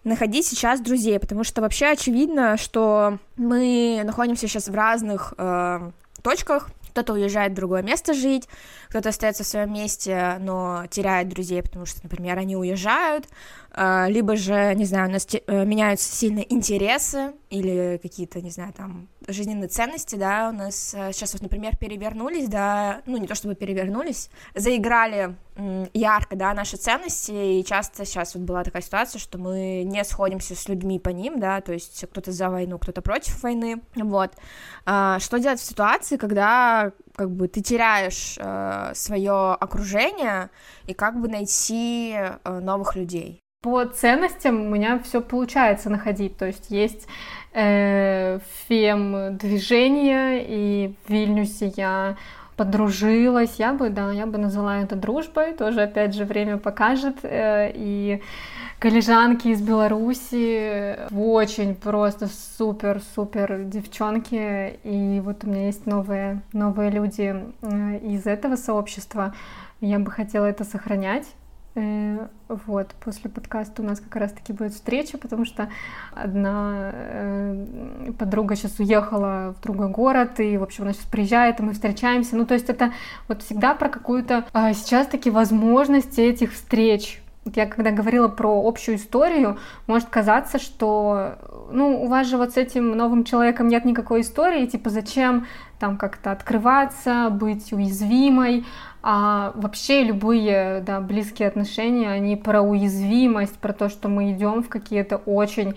[0.05, 5.91] находить сейчас друзей, потому что вообще очевидно, что мы находимся сейчас в разных э,
[6.23, 8.49] точках, кто-то уезжает в другое место жить,
[8.91, 13.29] кто-то остается в своем месте, но теряет друзей, потому что, например, они уезжают,
[13.73, 18.73] а, либо же, не знаю, у нас э, меняются сильно интересы или какие-то, не знаю,
[18.73, 23.37] там, жизненные ценности, да, у нас э, сейчас вот, например, перевернулись, да, ну, не то
[23.37, 25.37] чтобы перевернулись, заиграли
[25.93, 30.57] ярко, да, наши ценности, и часто сейчас вот была такая ситуация, что мы не сходимся
[30.57, 34.33] с людьми по ним, да, то есть кто-то за войну, кто-то против войны, вот.
[34.87, 40.49] А, что делать в ситуации, когда как бы ты теряешь э, свое окружение
[40.87, 43.43] и как бы найти новых людей?
[43.63, 46.39] по ценностям у меня все получается находить.
[46.39, 47.07] То есть есть
[47.53, 52.17] э, фем-движение, и в Вильнюсе я
[52.57, 53.57] подружилась.
[53.59, 55.53] Я бы, да, я бы назвала это дружбой.
[55.53, 57.19] Тоже, опять же, время покажет.
[57.23, 58.23] Э, и
[58.81, 67.45] коллежанки из Беларуси, очень просто супер-супер девчонки, и вот у меня есть новые, новые люди
[67.61, 69.35] э, из этого сообщества,
[69.83, 71.27] я бы хотела это сохранять,
[71.75, 75.69] э, вот, после подкаста у нас как раз-таки будет встреча, потому что
[76.15, 81.63] одна э, подруга сейчас уехала в другой город, и, в общем, она сейчас приезжает, и
[81.63, 82.35] мы встречаемся.
[82.35, 82.95] Ну, то есть это
[83.29, 87.23] вот всегда про какую-то а, сейчас таки возможности этих встреч,
[87.55, 91.39] я когда говорила про общую историю, может казаться, что
[91.73, 95.47] ну, у вас же вот с этим новым человеком нет никакой истории, типа зачем
[95.79, 98.67] там как-то открываться, быть уязвимой,
[99.03, 104.69] а вообще любые да, близкие отношения, они про уязвимость, про то, что мы идем в
[104.69, 105.75] какие-то очень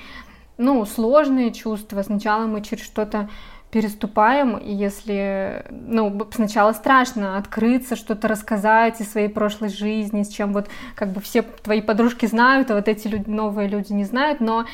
[0.57, 2.01] ну, сложные чувства.
[2.01, 3.29] Сначала мы через что-то
[3.73, 10.53] переступаем, и если, ну, сначала страшно открыться, что-то рассказать из своей прошлой жизни, с чем
[10.53, 14.41] вот как бы все твои подружки знают, а вот эти люди, новые люди не знают,
[14.41, 14.65] но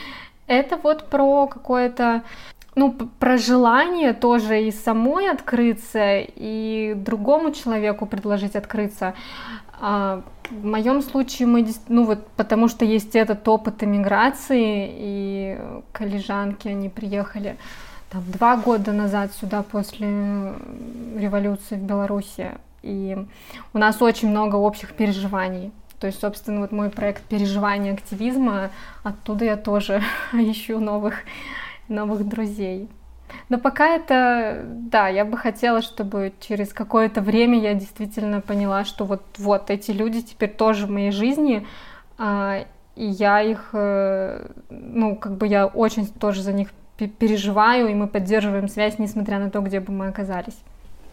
[0.47, 2.23] это вот про какое-то
[2.75, 9.13] ну, про желание тоже и самой открыться, и другому человеку предложить открыться.
[9.79, 15.57] А в моем случае мы, ну вот, потому что есть этот опыт иммиграции, и
[15.93, 17.55] коллежанки, они приехали
[18.09, 20.07] там, два года назад сюда после
[21.17, 22.51] революции в Беларуси.
[22.81, 23.17] И
[23.73, 25.71] у нас очень много общих переживаний.
[25.99, 28.71] То есть, собственно, вот мой проект переживания активизма,
[29.03, 30.01] оттуда я тоже
[30.33, 31.15] ищу новых,
[31.87, 32.89] новых друзей.
[33.49, 39.05] Но пока это, да, я бы хотела, чтобы через какое-то время я действительно поняла, что
[39.05, 41.67] вот, вот эти люди теперь тоже в моей жизни,
[42.17, 46.69] а, и я их, э, ну, как бы я очень тоже за них
[47.07, 50.55] переживаю, и мы поддерживаем связь, несмотря на то, где бы мы оказались.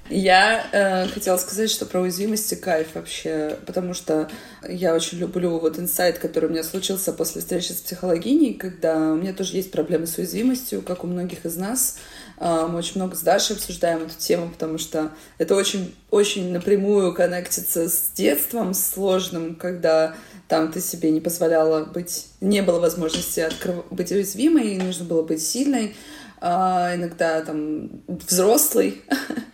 [0.09, 4.31] Я э, хотела сказать, что про уязвимость и кайф вообще, потому что
[4.68, 9.16] я очень люблю вот инсайт, который у меня случился после встречи с психологиней, когда у
[9.16, 11.96] меня тоже есть проблемы с уязвимостью, как у многих из нас.
[12.38, 17.14] Э, мы очень много с Дашей обсуждаем эту тему, потому что это очень, очень напрямую
[17.14, 20.14] коннектится с детством, сложным, когда
[20.49, 23.85] там ты себе не позволяла быть, не было возможности открыв...
[23.90, 25.96] быть уязвимой, нужно было быть сильной,
[26.38, 29.03] а, иногда там взрослый,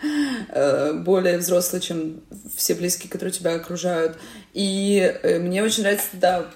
[0.49, 2.21] э, более взрослый, чем
[2.55, 4.19] все близкие, которые тебя окружают.
[4.53, 6.47] И э, мне очень нравится, да,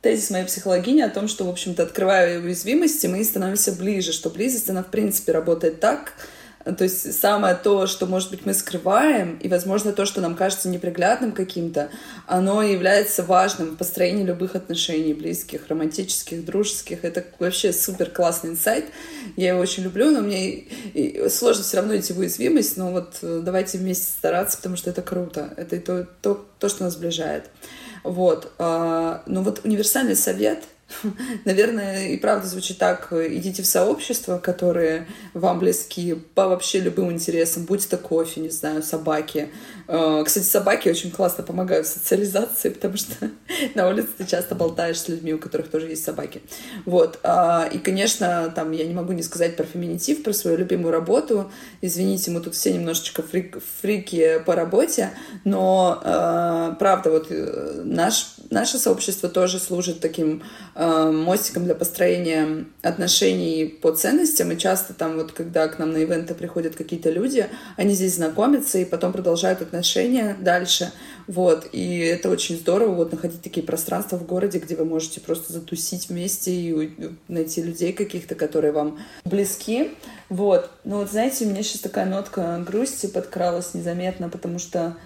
[0.00, 4.70] тезис моей психологини о том, что, в общем-то, открывая уязвимости, мы становимся ближе, что близость,
[4.70, 6.14] она, в принципе, работает так,
[6.64, 10.68] то есть самое то, что, может быть, мы скрываем, и, возможно, то, что нам кажется
[10.68, 11.88] неприглядным каким-то,
[12.26, 17.02] оно является важным в построении любых отношений, близких, романтических, дружеских.
[17.02, 18.84] Это вообще супер классный инсайт.
[19.36, 20.64] Я его очень люблю, но мне
[21.30, 25.00] сложно все равно идти в уязвимость, но вот э, давайте вместе стараться, потому что это
[25.00, 25.54] круто.
[25.56, 27.44] Это то, то, то что нас сближает.
[28.04, 28.52] Вот.
[28.58, 30.64] А, но вот универсальный совет—
[31.44, 33.12] Наверное, и правда звучит так.
[33.12, 38.82] Идите в сообщества, которые вам близки по вообще любым интересам, будь это кофе, не знаю,
[38.82, 39.48] собаки.
[39.88, 43.30] Э, кстати, собаки очень классно помогают в социализации, потому что
[43.74, 46.42] на улице ты часто болтаешь с людьми, у которых тоже есть собаки.
[46.84, 47.18] Вот.
[47.22, 51.50] А, и, конечно, там я не могу не сказать про феминитив, про свою любимую работу.
[51.80, 55.10] Извините, мы тут все немножечко фрик, фрики по работе,
[55.44, 60.42] но э, правда, вот э, наш, наше сообщество тоже служит таким
[60.82, 64.50] Э, мостиком для построения отношений по ценностям.
[64.52, 68.78] И часто там вот, когда к нам на ивенты приходят какие-то люди, они здесь знакомятся
[68.78, 70.90] и потом продолжают отношения дальше.
[71.26, 71.68] Вот.
[71.72, 76.08] И это очень здорово, вот находить такие пространства в городе, где вы можете просто затусить
[76.08, 76.90] вместе и
[77.28, 79.90] найти людей каких-то, которые вам близки.
[80.28, 80.70] Вот.
[80.84, 84.96] Но вот знаете, у меня сейчас такая нотка грусти подкралась незаметно, потому что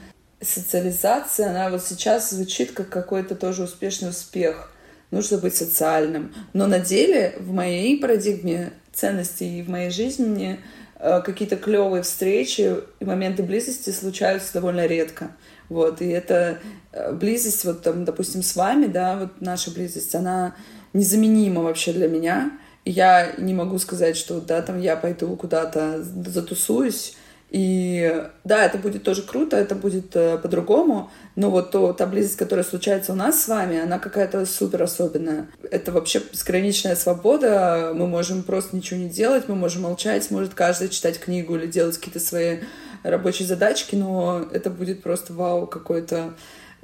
[0.46, 4.70] социализация, она вот сейчас звучит как какой-то тоже успешный успех
[5.14, 6.34] нужно быть социальным.
[6.52, 10.60] Но на деле в моей парадигме ценностей и в моей жизни
[10.98, 15.30] э, какие-то клевые встречи и моменты близости случаются довольно редко.
[15.68, 16.58] Вот, и эта
[16.92, 20.54] э, близость, вот там, допустим, с вами, да, вот наша близость, она
[20.92, 22.52] незаменима вообще для меня.
[22.84, 27.16] Я не могу сказать, что, да, там я пойду куда-то затусуюсь,
[27.54, 32.36] и да, это будет тоже круто, это будет э, по-другому, но вот то, та близость,
[32.36, 35.46] которая случается у нас с вами, она какая-то супер особенная.
[35.70, 40.88] Это вообще безграничная свобода, мы можем просто ничего не делать, мы можем молчать, может каждый
[40.88, 42.58] читать книгу или делать какие-то свои
[43.04, 46.34] рабочие задачки, но это будет просто вау, какое-то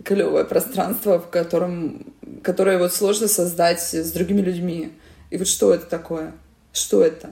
[0.05, 4.93] клевое пространство, в котором, которое вот сложно создать с другими людьми.
[5.31, 6.33] И вот что это такое?
[6.73, 7.31] Что это?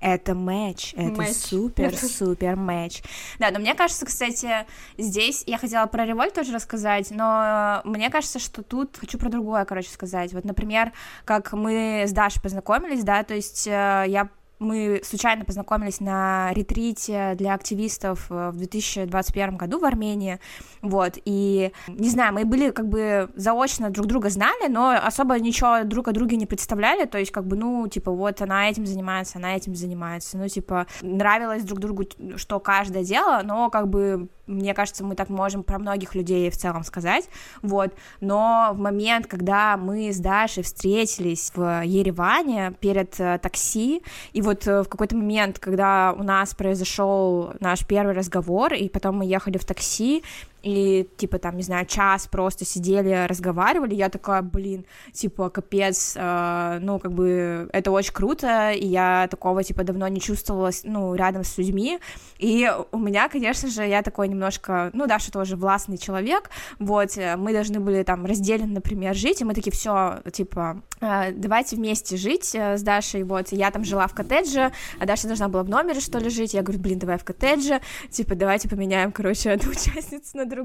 [0.00, 3.02] Это матч, это супер-супер матч.
[3.38, 4.66] Да, но мне кажется, кстати,
[4.98, 9.64] здесь я хотела про револьт тоже рассказать, но мне кажется, что тут хочу про другое,
[9.64, 10.32] короче, сказать.
[10.32, 10.92] Вот, например,
[11.24, 14.28] как мы с Дашей познакомились, да, то есть э, я
[14.58, 20.38] мы случайно познакомились на ретрите для активистов э, в 2021 году в Армении,
[20.82, 25.84] вот, и, не знаю, мы были как бы заочно друг друга знали, но особо ничего
[25.84, 29.38] друг о друге не представляли, то есть, как бы, ну, типа, вот она этим занимается,
[29.38, 32.04] она этим занимается, ну, типа, нравилось друг другу,
[32.36, 36.56] что каждое дело, но, как бы, мне кажется, мы так можем про многих людей в
[36.56, 37.28] целом сказать,
[37.62, 44.42] вот, но в момент, когда мы с Дашей встретились в Ереване перед э, такси, и
[44.42, 49.26] вот э, в какой-то момент, когда у нас произошел наш первый разговор, и потом мы
[49.26, 50.22] ехали в такси,
[50.66, 56.78] и, типа, там, не знаю, час просто сидели, разговаривали, я такая, блин, типа, капец, э,
[56.80, 61.44] ну, как бы, это очень круто, и я такого, типа, давно не чувствовала, ну, рядом
[61.44, 62.00] с людьми,
[62.38, 66.50] и у меня, конечно же, я такой немножко, ну, Даша тоже властный человек,
[66.80, 71.30] вот, э, мы должны были там разделенно, например, жить, и мы такие, все, типа, э,
[71.30, 75.46] давайте вместе жить э, с Дашей, вот, я там жила в коттедже, а Даша должна
[75.46, 79.12] была в номере, что ли, жить, я говорю, блин, давай в коттедже, типа, давайте поменяем,
[79.12, 80.55] короче, одну участницу на другую,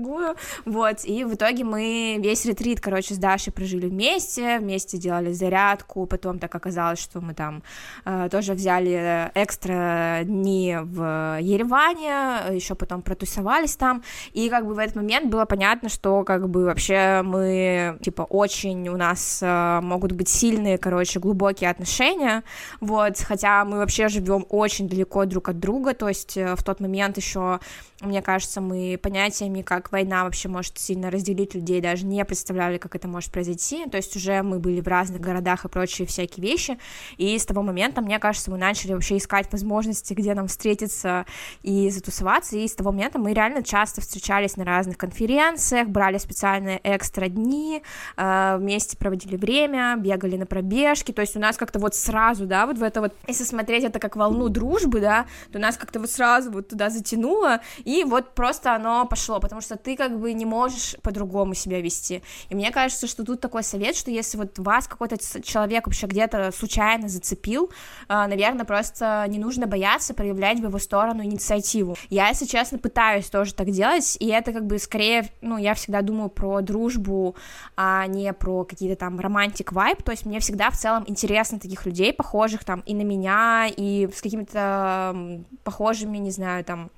[0.66, 6.06] вот, и в итоге мы весь ретрит, короче, с Дашей прожили вместе, вместе делали зарядку,
[6.06, 7.64] потом так оказалось, что мы там
[8.06, 14.80] э, тоже взяли экстра дни в Ереване, еще потом протусовались там, и как бы в
[14.80, 20.12] этот момент было понятно, что как бы вообще мы, типа, очень у нас э, могут
[20.12, 22.44] быть сильные, короче, глубокие отношения,
[22.80, 26.80] вот, хотя мы вообще живем очень далеко друг от друга, то есть э, в тот
[26.80, 27.60] момент еще
[28.02, 32.96] мне кажется, мы понятиями, как война вообще может сильно разделить людей, даже не представляли, как
[32.96, 33.86] это может произойти.
[33.90, 36.78] То есть уже мы были в разных городах и прочие всякие вещи.
[37.18, 41.26] И с того момента, мне кажется, мы начали вообще искать возможности, где нам встретиться
[41.62, 42.58] и затусоваться.
[42.58, 47.84] И с того момента мы реально часто встречались на разных конференциях, брали специальные экстра дни,
[48.18, 51.12] э, вместе проводили время, бегали на пробежки.
[51.12, 54.00] То есть у нас как-то вот сразу, да, вот в это вот, если смотреть это
[54.00, 57.62] как волну дружбы, да, то нас как-то вот сразу вот туда затянуло,
[58.06, 62.22] вот просто оно пошло, потому что ты как бы не можешь по-другому себя вести.
[62.50, 66.52] И мне кажется, что тут такой совет, что если вот вас какой-то человек вообще где-то
[66.52, 67.72] случайно зацепил,
[68.08, 71.96] а, наверное, просто не нужно бояться проявлять в его сторону инициативу.
[72.10, 76.02] Я, если честно, пытаюсь тоже так делать, и это как бы скорее, ну, я всегда
[76.02, 77.36] думаю про дружбу,
[77.76, 81.86] а не про какие-то там романтик вайб, то есть мне всегда в целом интересно таких
[81.86, 86.90] людей, похожих там и на меня, и с какими-то похожими, не знаю, там,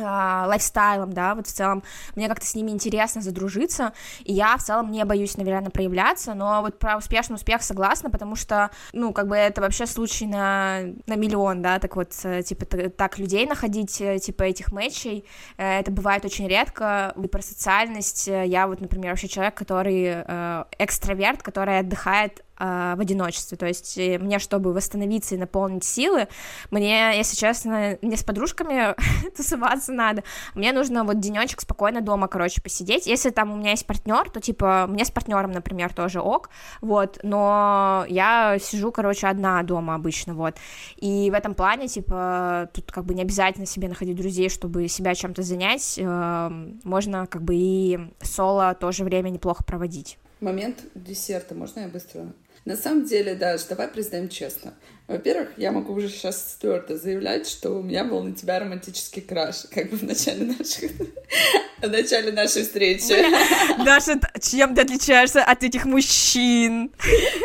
[0.00, 1.82] лайфстайлом, да, вот в целом.
[2.16, 3.92] Мне как-то с ними интересно задружиться,
[4.24, 8.36] и я в целом не боюсь, наверное, проявляться, но вот про успешный успех согласна, потому
[8.36, 12.66] что, ну, как бы это вообще случай на, на миллион, да, так вот, э, типа,
[12.66, 15.24] так людей находить, э, типа, этих матчей,
[15.56, 20.22] э, это бывает очень редко, и про социальность, я вот, например, вообще человек, который
[20.78, 23.56] экстраверт, который отдыхает э, в одиночестве.
[23.56, 26.28] То есть э, мне, чтобы восстановиться и наполнить силы,
[26.70, 28.94] мне, если честно, не с подружками
[29.36, 30.22] тусоваться надо.
[30.54, 33.06] Мне нужно вот денечек спокойно дома, короче, посидеть.
[33.06, 36.50] Если там у меня есть партнер, то типа мне с партнером, например, тоже ок,
[36.80, 37.18] вот.
[37.22, 40.56] Но я сижу, короче, одна дома обычно, вот.
[40.96, 45.14] И в этом плане, типа, тут как бы не обязательно себе находить друзей, чтобы себя
[45.14, 45.98] чем-то занять.
[45.98, 46.50] Э,
[46.84, 50.18] можно как бы и соло тоже время неплохо проводить.
[50.40, 52.32] Момент десерта, можно я быстро
[52.64, 54.74] на самом деле, Даш, давай признаем честно.
[55.08, 59.62] Во-первых, я могу уже сейчас твердо заявлять, что у меня был на тебя романтический краш,
[59.70, 60.92] как бы в начале наших...
[61.82, 63.24] в начале нашей встречи.
[63.84, 66.92] Даша, чем ты отличаешься от этих мужчин?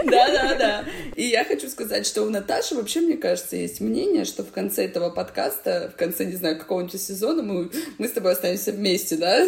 [0.06, 0.86] Да-да-да.
[1.16, 4.86] И я хочу сказать, что у Наташи вообще, мне кажется, есть мнение, что в конце
[4.86, 9.48] этого подкаста, в конце, не знаю, какого-нибудь сезона мы, мы с тобой останемся вместе, да?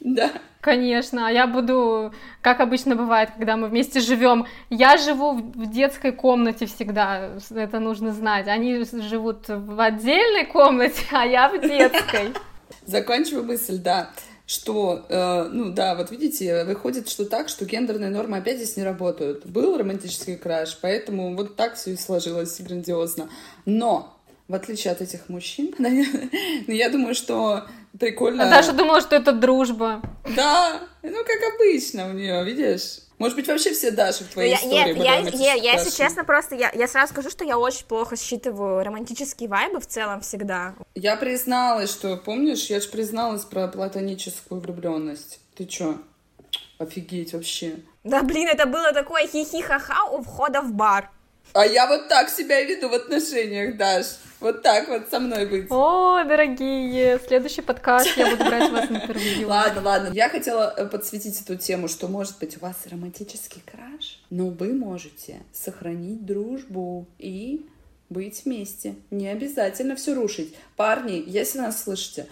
[0.00, 0.32] Да.
[0.60, 4.46] Конечно, а я буду, как обычно бывает, когда мы вместе живем.
[4.68, 8.46] Я живу в детской комнате всегда, это нужно знать.
[8.46, 12.34] Они живут в отдельной комнате, а я в детской.
[12.86, 14.10] Закончиваю мысль, да
[14.50, 18.82] что, э, ну да, вот видите, выходит, что так, что гендерные нормы опять здесь не
[18.82, 19.46] работают.
[19.46, 23.30] Был романтический краш, поэтому вот так все и сложилось грандиозно.
[23.64, 25.72] Но в отличие от этих мужчин.
[25.78, 27.66] Но я думаю, что
[27.98, 28.46] прикольно.
[28.46, 30.02] А Даша думала, что это дружба.
[30.36, 33.00] Да, ну как обычно у нее, видишь?
[33.20, 36.24] Может быть, вообще все Даши в твоей я, истории Нет, я, я, я, если честно,
[36.24, 40.74] просто я, я сразу скажу, что я очень плохо считываю романтические вайбы в целом всегда.
[40.94, 45.38] Я призналась, что, помнишь, я же призналась про платоническую влюбленность.
[45.54, 45.98] Ты чё?
[46.78, 47.74] Офигеть вообще.
[48.04, 51.10] Да, блин, это было такое хихи-ха-ха у входа в бар.
[51.52, 54.06] А я вот так себя и веду в отношениях, Даш.
[54.38, 55.66] Вот так вот со мной быть.
[55.68, 59.48] О, дорогие, следующий подкаст я буду брать вас на интервью.
[59.48, 60.10] Ладно, ладно.
[60.14, 64.72] Я хотела э, подсветить эту тему, что, может быть, у вас романтический краш, но вы
[64.72, 67.66] можете сохранить дружбу и
[68.08, 68.94] быть вместе.
[69.10, 70.54] Не обязательно все рушить.
[70.76, 72.26] Парни, если нас слышите,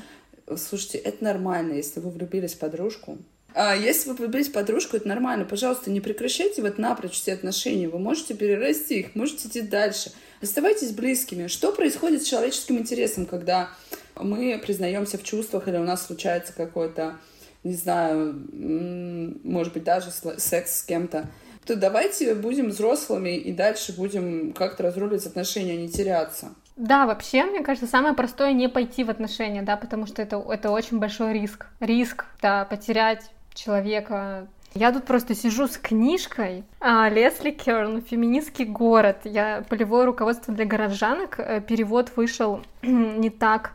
[0.56, 3.18] слушайте, это нормально, если вы влюбились в подружку,
[3.54, 5.44] а если вы влюбились в подружку, это нормально.
[5.44, 7.88] Пожалуйста, не прекращайте вот напрочь все отношения.
[7.88, 10.12] Вы можете перерасти их, можете идти дальше.
[10.40, 11.46] Оставайтесь близкими.
[11.48, 13.70] Что происходит с человеческим интересом, когда
[14.14, 17.16] мы признаемся в чувствах или у нас случается какой-то,
[17.64, 21.28] не знаю, может быть, даже секс с кем-то?
[21.66, 26.50] То давайте будем взрослыми и дальше будем как-то разруливать отношения, а не теряться.
[26.76, 30.70] Да, вообще, мне кажется, самое простое не пойти в отношения, да, потому что это, это
[30.70, 31.66] очень большой риск.
[31.80, 34.48] Риск, да, потерять человека.
[34.74, 39.18] Я тут просто сижу с книжкой а, Лесли Керн «Феминистский город».
[39.24, 41.40] Я полевое руководство для горожанок.
[41.40, 43.72] Э, перевод вышел не так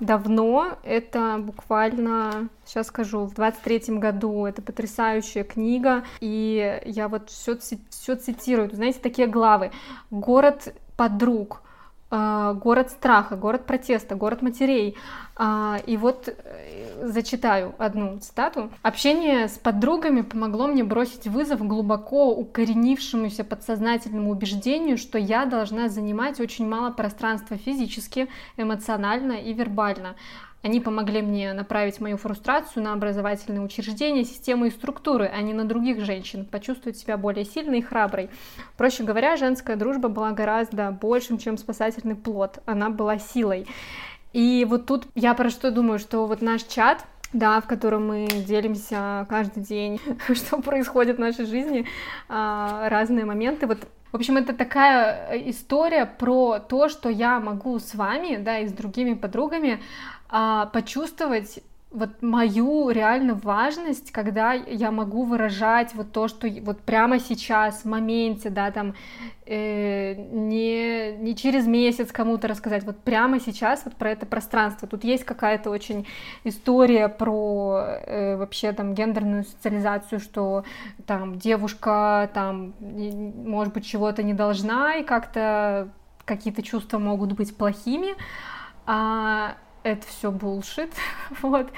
[0.00, 0.78] давно.
[0.84, 4.46] Это буквально, сейчас скажу, в 23-м году.
[4.46, 6.04] Это потрясающая книга.
[6.20, 7.58] И я вот все,
[7.90, 8.70] все цитирую.
[8.72, 9.72] Знаете, такие главы.
[10.10, 11.62] «Город подруг»,
[12.10, 14.96] город страха, город протеста, город матерей.
[15.40, 18.70] А, и вот э, зачитаю одну цитату.
[18.82, 26.40] Общение с подругами помогло мне бросить вызов глубоко укоренившемуся подсознательному убеждению, что я должна занимать
[26.40, 30.16] очень мало пространства физически, эмоционально и вербально.
[30.62, 35.64] Они помогли мне направить мою фрустрацию на образовательные учреждения, системы и структуры, а не на
[35.64, 38.28] других женщин, почувствовать себя более сильной и храброй.
[38.76, 42.58] Проще говоря, женская дружба была гораздо большим, чем спасательный плод.
[42.66, 43.66] Она была силой.
[44.32, 48.26] И вот тут я про что думаю, что вот наш чат, да, в котором мы
[48.26, 50.00] делимся каждый день,
[50.34, 51.86] что происходит в нашей жизни,
[52.28, 53.68] а, разные моменты.
[53.68, 58.66] Вот в общем, это такая история про то, что я могу с вами, да, и
[58.66, 59.80] с другими подругами
[60.28, 61.60] а, почувствовать
[61.90, 67.84] вот мою реально важность, когда я могу выражать вот то, что вот прямо сейчас, в
[67.86, 68.94] моменте, да, там,
[69.46, 74.86] э, не, не через месяц кому-то рассказать, вот прямо сейчас вот про это пространство.
[74.86, 76.06] Тут есть какая-то очень
[76.44, 80.64] история про э, вообще там гендерную социализацию, что
[81.06, 85.88] там девушка там, может быть, чего-то не должна, и как-то
[86.26, 88.14] какие-то чувства могут быть плохими,
[88.84, 89.56] а
[89.88, 90.92] это все булшит,
[91.42, 91.70] вот.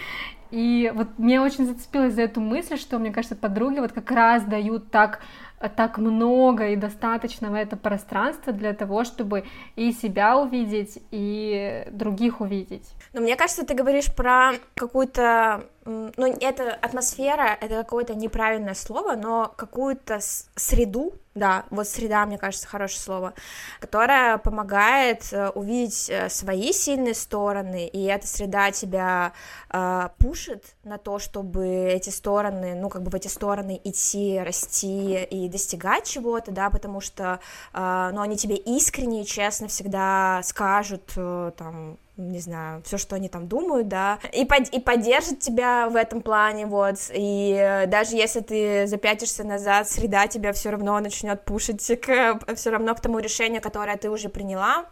[0.50, 4.42] И вот мне очень зацепилась за эту мысль, что, мне кажется, подруги вот как раз
[4.42, 5.20] дают так
[5.68, 9.44] так много и достаточно в это пространство для того, чтобы
[9.76, 12.88] и себя увидеть, и других увидеть.
[13.12, 19.52] Но мне кажется, ты говоришь про какую-то, ну, это атмосфера, это какое-то неправильное слово, но
[19.56, 20.20] какую-то
[20.54, 23.34] среду, да, вот среда, мне кажется, хорошее слово,
[23.80, 29.32] которая помогает э, увидеть э, свои сильные стороны, и эта среда тебя
[29.72, 35.22] э, пушит на то, чтобы эти стороны, ну, как бы в эти стороны идти, расти
[35.22, 37.40] и достигать чего-то, да, потому что,
[37.72, 43.16] э, ну, они тебе искренне и честно всегда скажут, э, там, не знаю, все, что
[43.16, 48.16] они там думают, да, и, под, и поддержит тебя в этом плане, вот, и даже
[48.16, 53.62] если ты запятишься назад, среда тебя все равно начнет пушить все равно к тому решению,
[53.62, 54.86] которое ты уже приняла,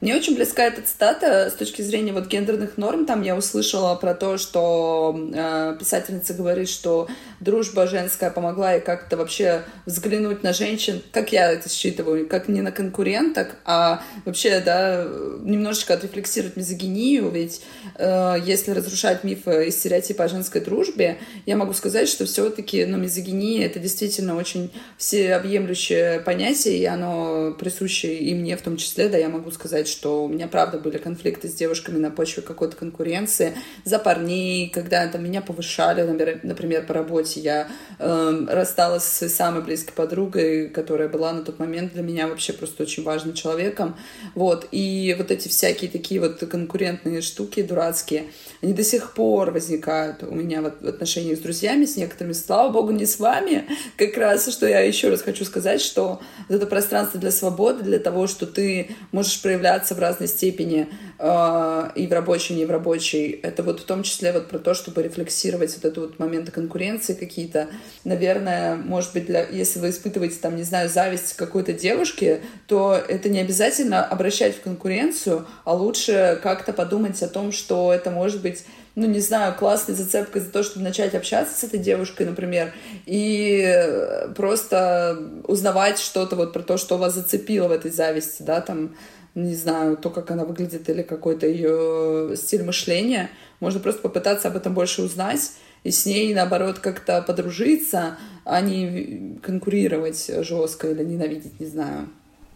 [0.00, 3.06] мне очень близка эта цитата с точки зрения вот гендерных норм.
[3.06, 7.08] Там я услышала про то, что э, писательница говорит, что
[7.40, 12.60] дружба женская помогла ей как-то вообще взглянуть на женщин, как я это считываю, как не
[12.60, 15.06] на конкуренток, а вообще, да,
[15.40, 17.62] немножечко отрефлексировать мизогинию, ведь
[17.94, 22.98] э, если разрушать мифы и стереотипы о женской дружбе, я могу сказать, что все-таки, ну,
[22.98, 29.16] мизогиния— это действительно очень всеобъемлющее понятие, и оно присуще и мне в том числе, да,
[29.16, 32.76] я могу сказать, сказать, что у меня, правда, были конфликты с девушками на почве какой-то
[32.76, 33.52] конкуренции
[33.84, 37.40] за парней, когда там меня повышали, например, по работе.
[37.40, 42.52] Я э, рассталась с самой близкой подругой, которая была на тот момент для меня вообще
[42.52, 43.96] просто очень важным человеком.
[44.36, 44.68] Вот.
[44.70, 48.26] И вот эти всякие такие вот конкурентные штуки дурацкие,
[48.62, 52.70] они до сих пор возникают у меня вот в отношениях с друзьями, с некоторыми, слава
[52.70, 53.64] богу, не с вами.
[53.96, 58.28] Как раз, что я еще раз хочу сказать, что это пространство для свободы, для того,
[58.28, 60.88] что ты можешь проявлять проявляться в разной степени
[61.18, 63.40] э, и в рабочей, и не в рабочей.
[63.42, 67.14] Это вот в том числе вот про то, чтобы рефлексировать вот это вот моменты конкуренции
[67.14, 67.68] какие-то.
[68.04, 73.30] Наверное, может быть, для, если вы испытываете там, не знаю, зависть какой-то девушке, то это
[73.30, 78.64] не обязательно обращать в конкуренцию, а лучше как-то подумать о том, что это может быть
[78.96, 82.72] ну, не знаю, классной зацепкой за то, чтобы начать общаться с этой девушкой, например,
[83.04, 88.96] и просто узнавать что-то вот про то, что вас зацепило в этой зависти, да, там,
[89.36, 93.30] не знаю, то, как она выглядит или какой-то ее стиль мышления.
[93.60, 95.52] Можно просто попытаться об этом больше узнать
[95.84, 102.08] и с ней, наоборот, как-то подружиться, а не конкурировать жестко или ненавидеть, не знаю.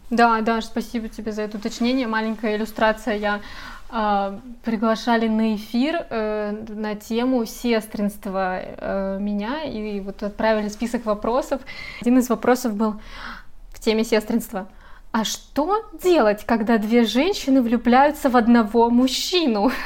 [0.09, 2.07] Да, да, спасибо тебе за это уточнение.
[2.07, 3.15] Маленькая иллюстрация.
[3.15, 3.41] Я
[3.89, 11.61] э, приглашали на эфир э, на тему сестринства э, меня, и вот отправили список вопросов.
[12.01, 12.95] Один из вопросов был
[13.69, 14.67] в теме сестринства.
[15.11, 19.71] А что делать, когда две женщины влюбляются в одного мужчину?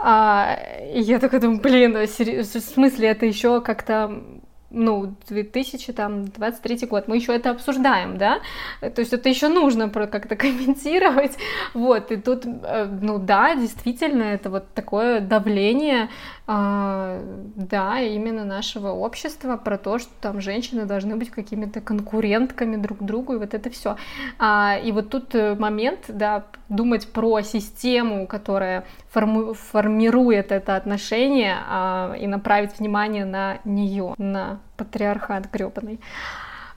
[0.00, 0.56] А,
[0.94, 4.22] я такая думаю, блин, в смысле это еще как-то
[4.70, 8.40] ну, 2023 год, мы еще это обсуждаем, да,
[8.80, 11.36] то есть это еще нужно как-то комментировать,
[11.74, 16.10] вот, и тут, э, ну да, действительно, это вот такое давление,
[16.46, 17.20] а,
[17.56, 23.34] да, именно нашего общества про то, что там женщины должны быть какими-то конкурентками друг другу,
[23.34, 23.96] и вот это все.
[24.38, 32.14] А, и вот тут э, момент, да, думать про систему, которая формирует это отношение, а,
[32.18, 36.00] и направить внимание на нее, на патриархат гребаный.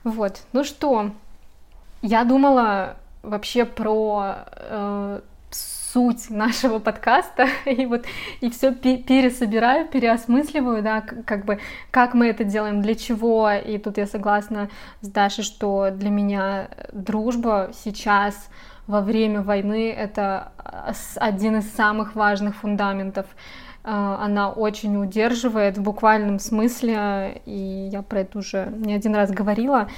[0.04, 1.12] Вот, ну что,
[2.02, 5.20] я думала вообще про э,
[5.92, 8.04] суть нашего подкаста и вот
[8.40, 11.60] и все пересобираю, переосмысливаю, да, как бы
[11.90, 13.50] как мы это делаем, для чего.
[13.50, 14.70] И тут я согласна
[15.00, 18.48] с Дашей, что для меня дружба сейчас
[18.86, 20.52] во время войны это
[21.16, 23.26] один из самых важных фундаментов
[23.84, 29.88] она очень удерживает в буквальном смысле, и я про это уже не один раз говорила,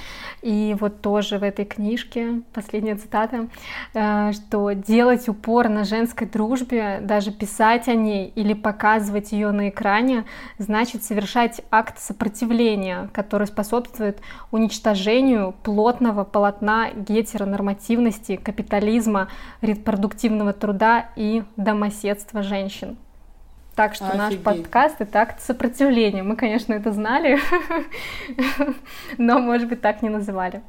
[0.41, 3.47] и вот тоже в этой книжке, последняя цитата,
[3.93, 9.69] э, что делать упор на женской дружбе, даже писать о ней или показывать ее на
[9.69, 10.25] экране,
[10.57, 14.19] значит совершать акт сопротивления, который способствует
[14.51, 19.27] уничтожению плотного полотна гетеронормативности, капитализма,
[19.61, 22.97] репродуктивного труда и домоседства женщин.
[23.75, 24.17] Так что Офигеть.
[24.17, 26.23] наш подкаст это акт сопротивления.
[26.23, 27.39] Мы, конечно, это знали,
[29.17, 30.63] но, может быть, так не называли.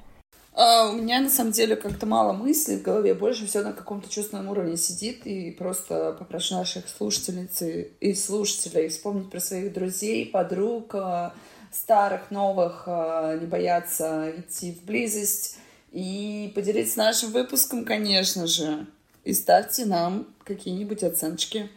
[0.54, 4.10] А, у меня на самом деле как-то мало мыслей в голове, больше все на каком-то
[4.10, 7.62] чувственном уровне сидит, и просто попрошу наших слушательниц
[8.00, 11.32] и слушателей вспомнить про своих друзей, подруг, а,
[11.70, 15.58] старых, новых, а, не бояться идти в близость
[15.92, 18.86] и поделиться нашим выпуском, конечно же.
[19.24, 21.68] И ставьте нам какие-нибудь оценочки.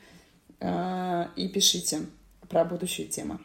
[0.59, 2.05] Э, и пишите
[2.47, 3.39] про будущие темы.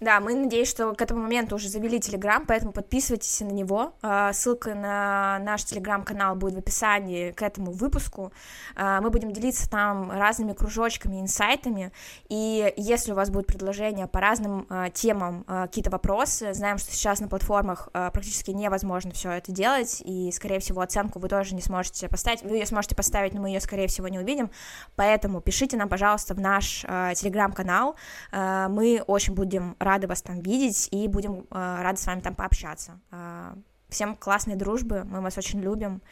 [0.00, 3.94] Да, мы надеемся, что к этому моменту уже завели Телеграм, поэтому подписывайтесь на него.
[4.00, 8.32] А, ссылка на наш Телеграм-канал будет в описании к этому выпуску.
[8.76, 11.90] А, мы будем делиться там разными кружочками, инсайтами,
[12.28, 17.18] и если у вас будут предложения по разным а, темам, какие-то вопросы, знаем, что сейчас
[17.18, 22.08] на платформах практически невозможно все это делать, и, скорее всего, оценку вы тоже не сможете
[22.08, 22.42] поставить.
[22.42, 24.50] Вы ее сможете поставить, но мы ее, скорее всего, не увидим,
[24.94, 27.96] поэтому пишите нам, пожалуйста, в наш Телеграм-канал.
[28.32, 33.00] Мы очень будем рады вас там видеть и будем э, рады с вами там пообщаться.
[33.10, 33.54] Э,
[33.88, 36.02] всем классной дружбы, мы вас очень любим.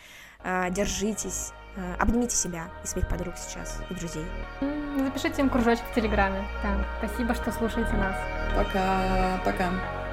[0.42, 4.24] Э, держитесь, э, обнимите себя и своих подруг сейчас, и друзей.
[4.98, 6.44] Запишите им кружочек в Телеграме.
[6.62, 6.84] Да.
[6.98, 8.16] Спасибо, что слушаете нас.
[8.56, 10.05] Пока, пока.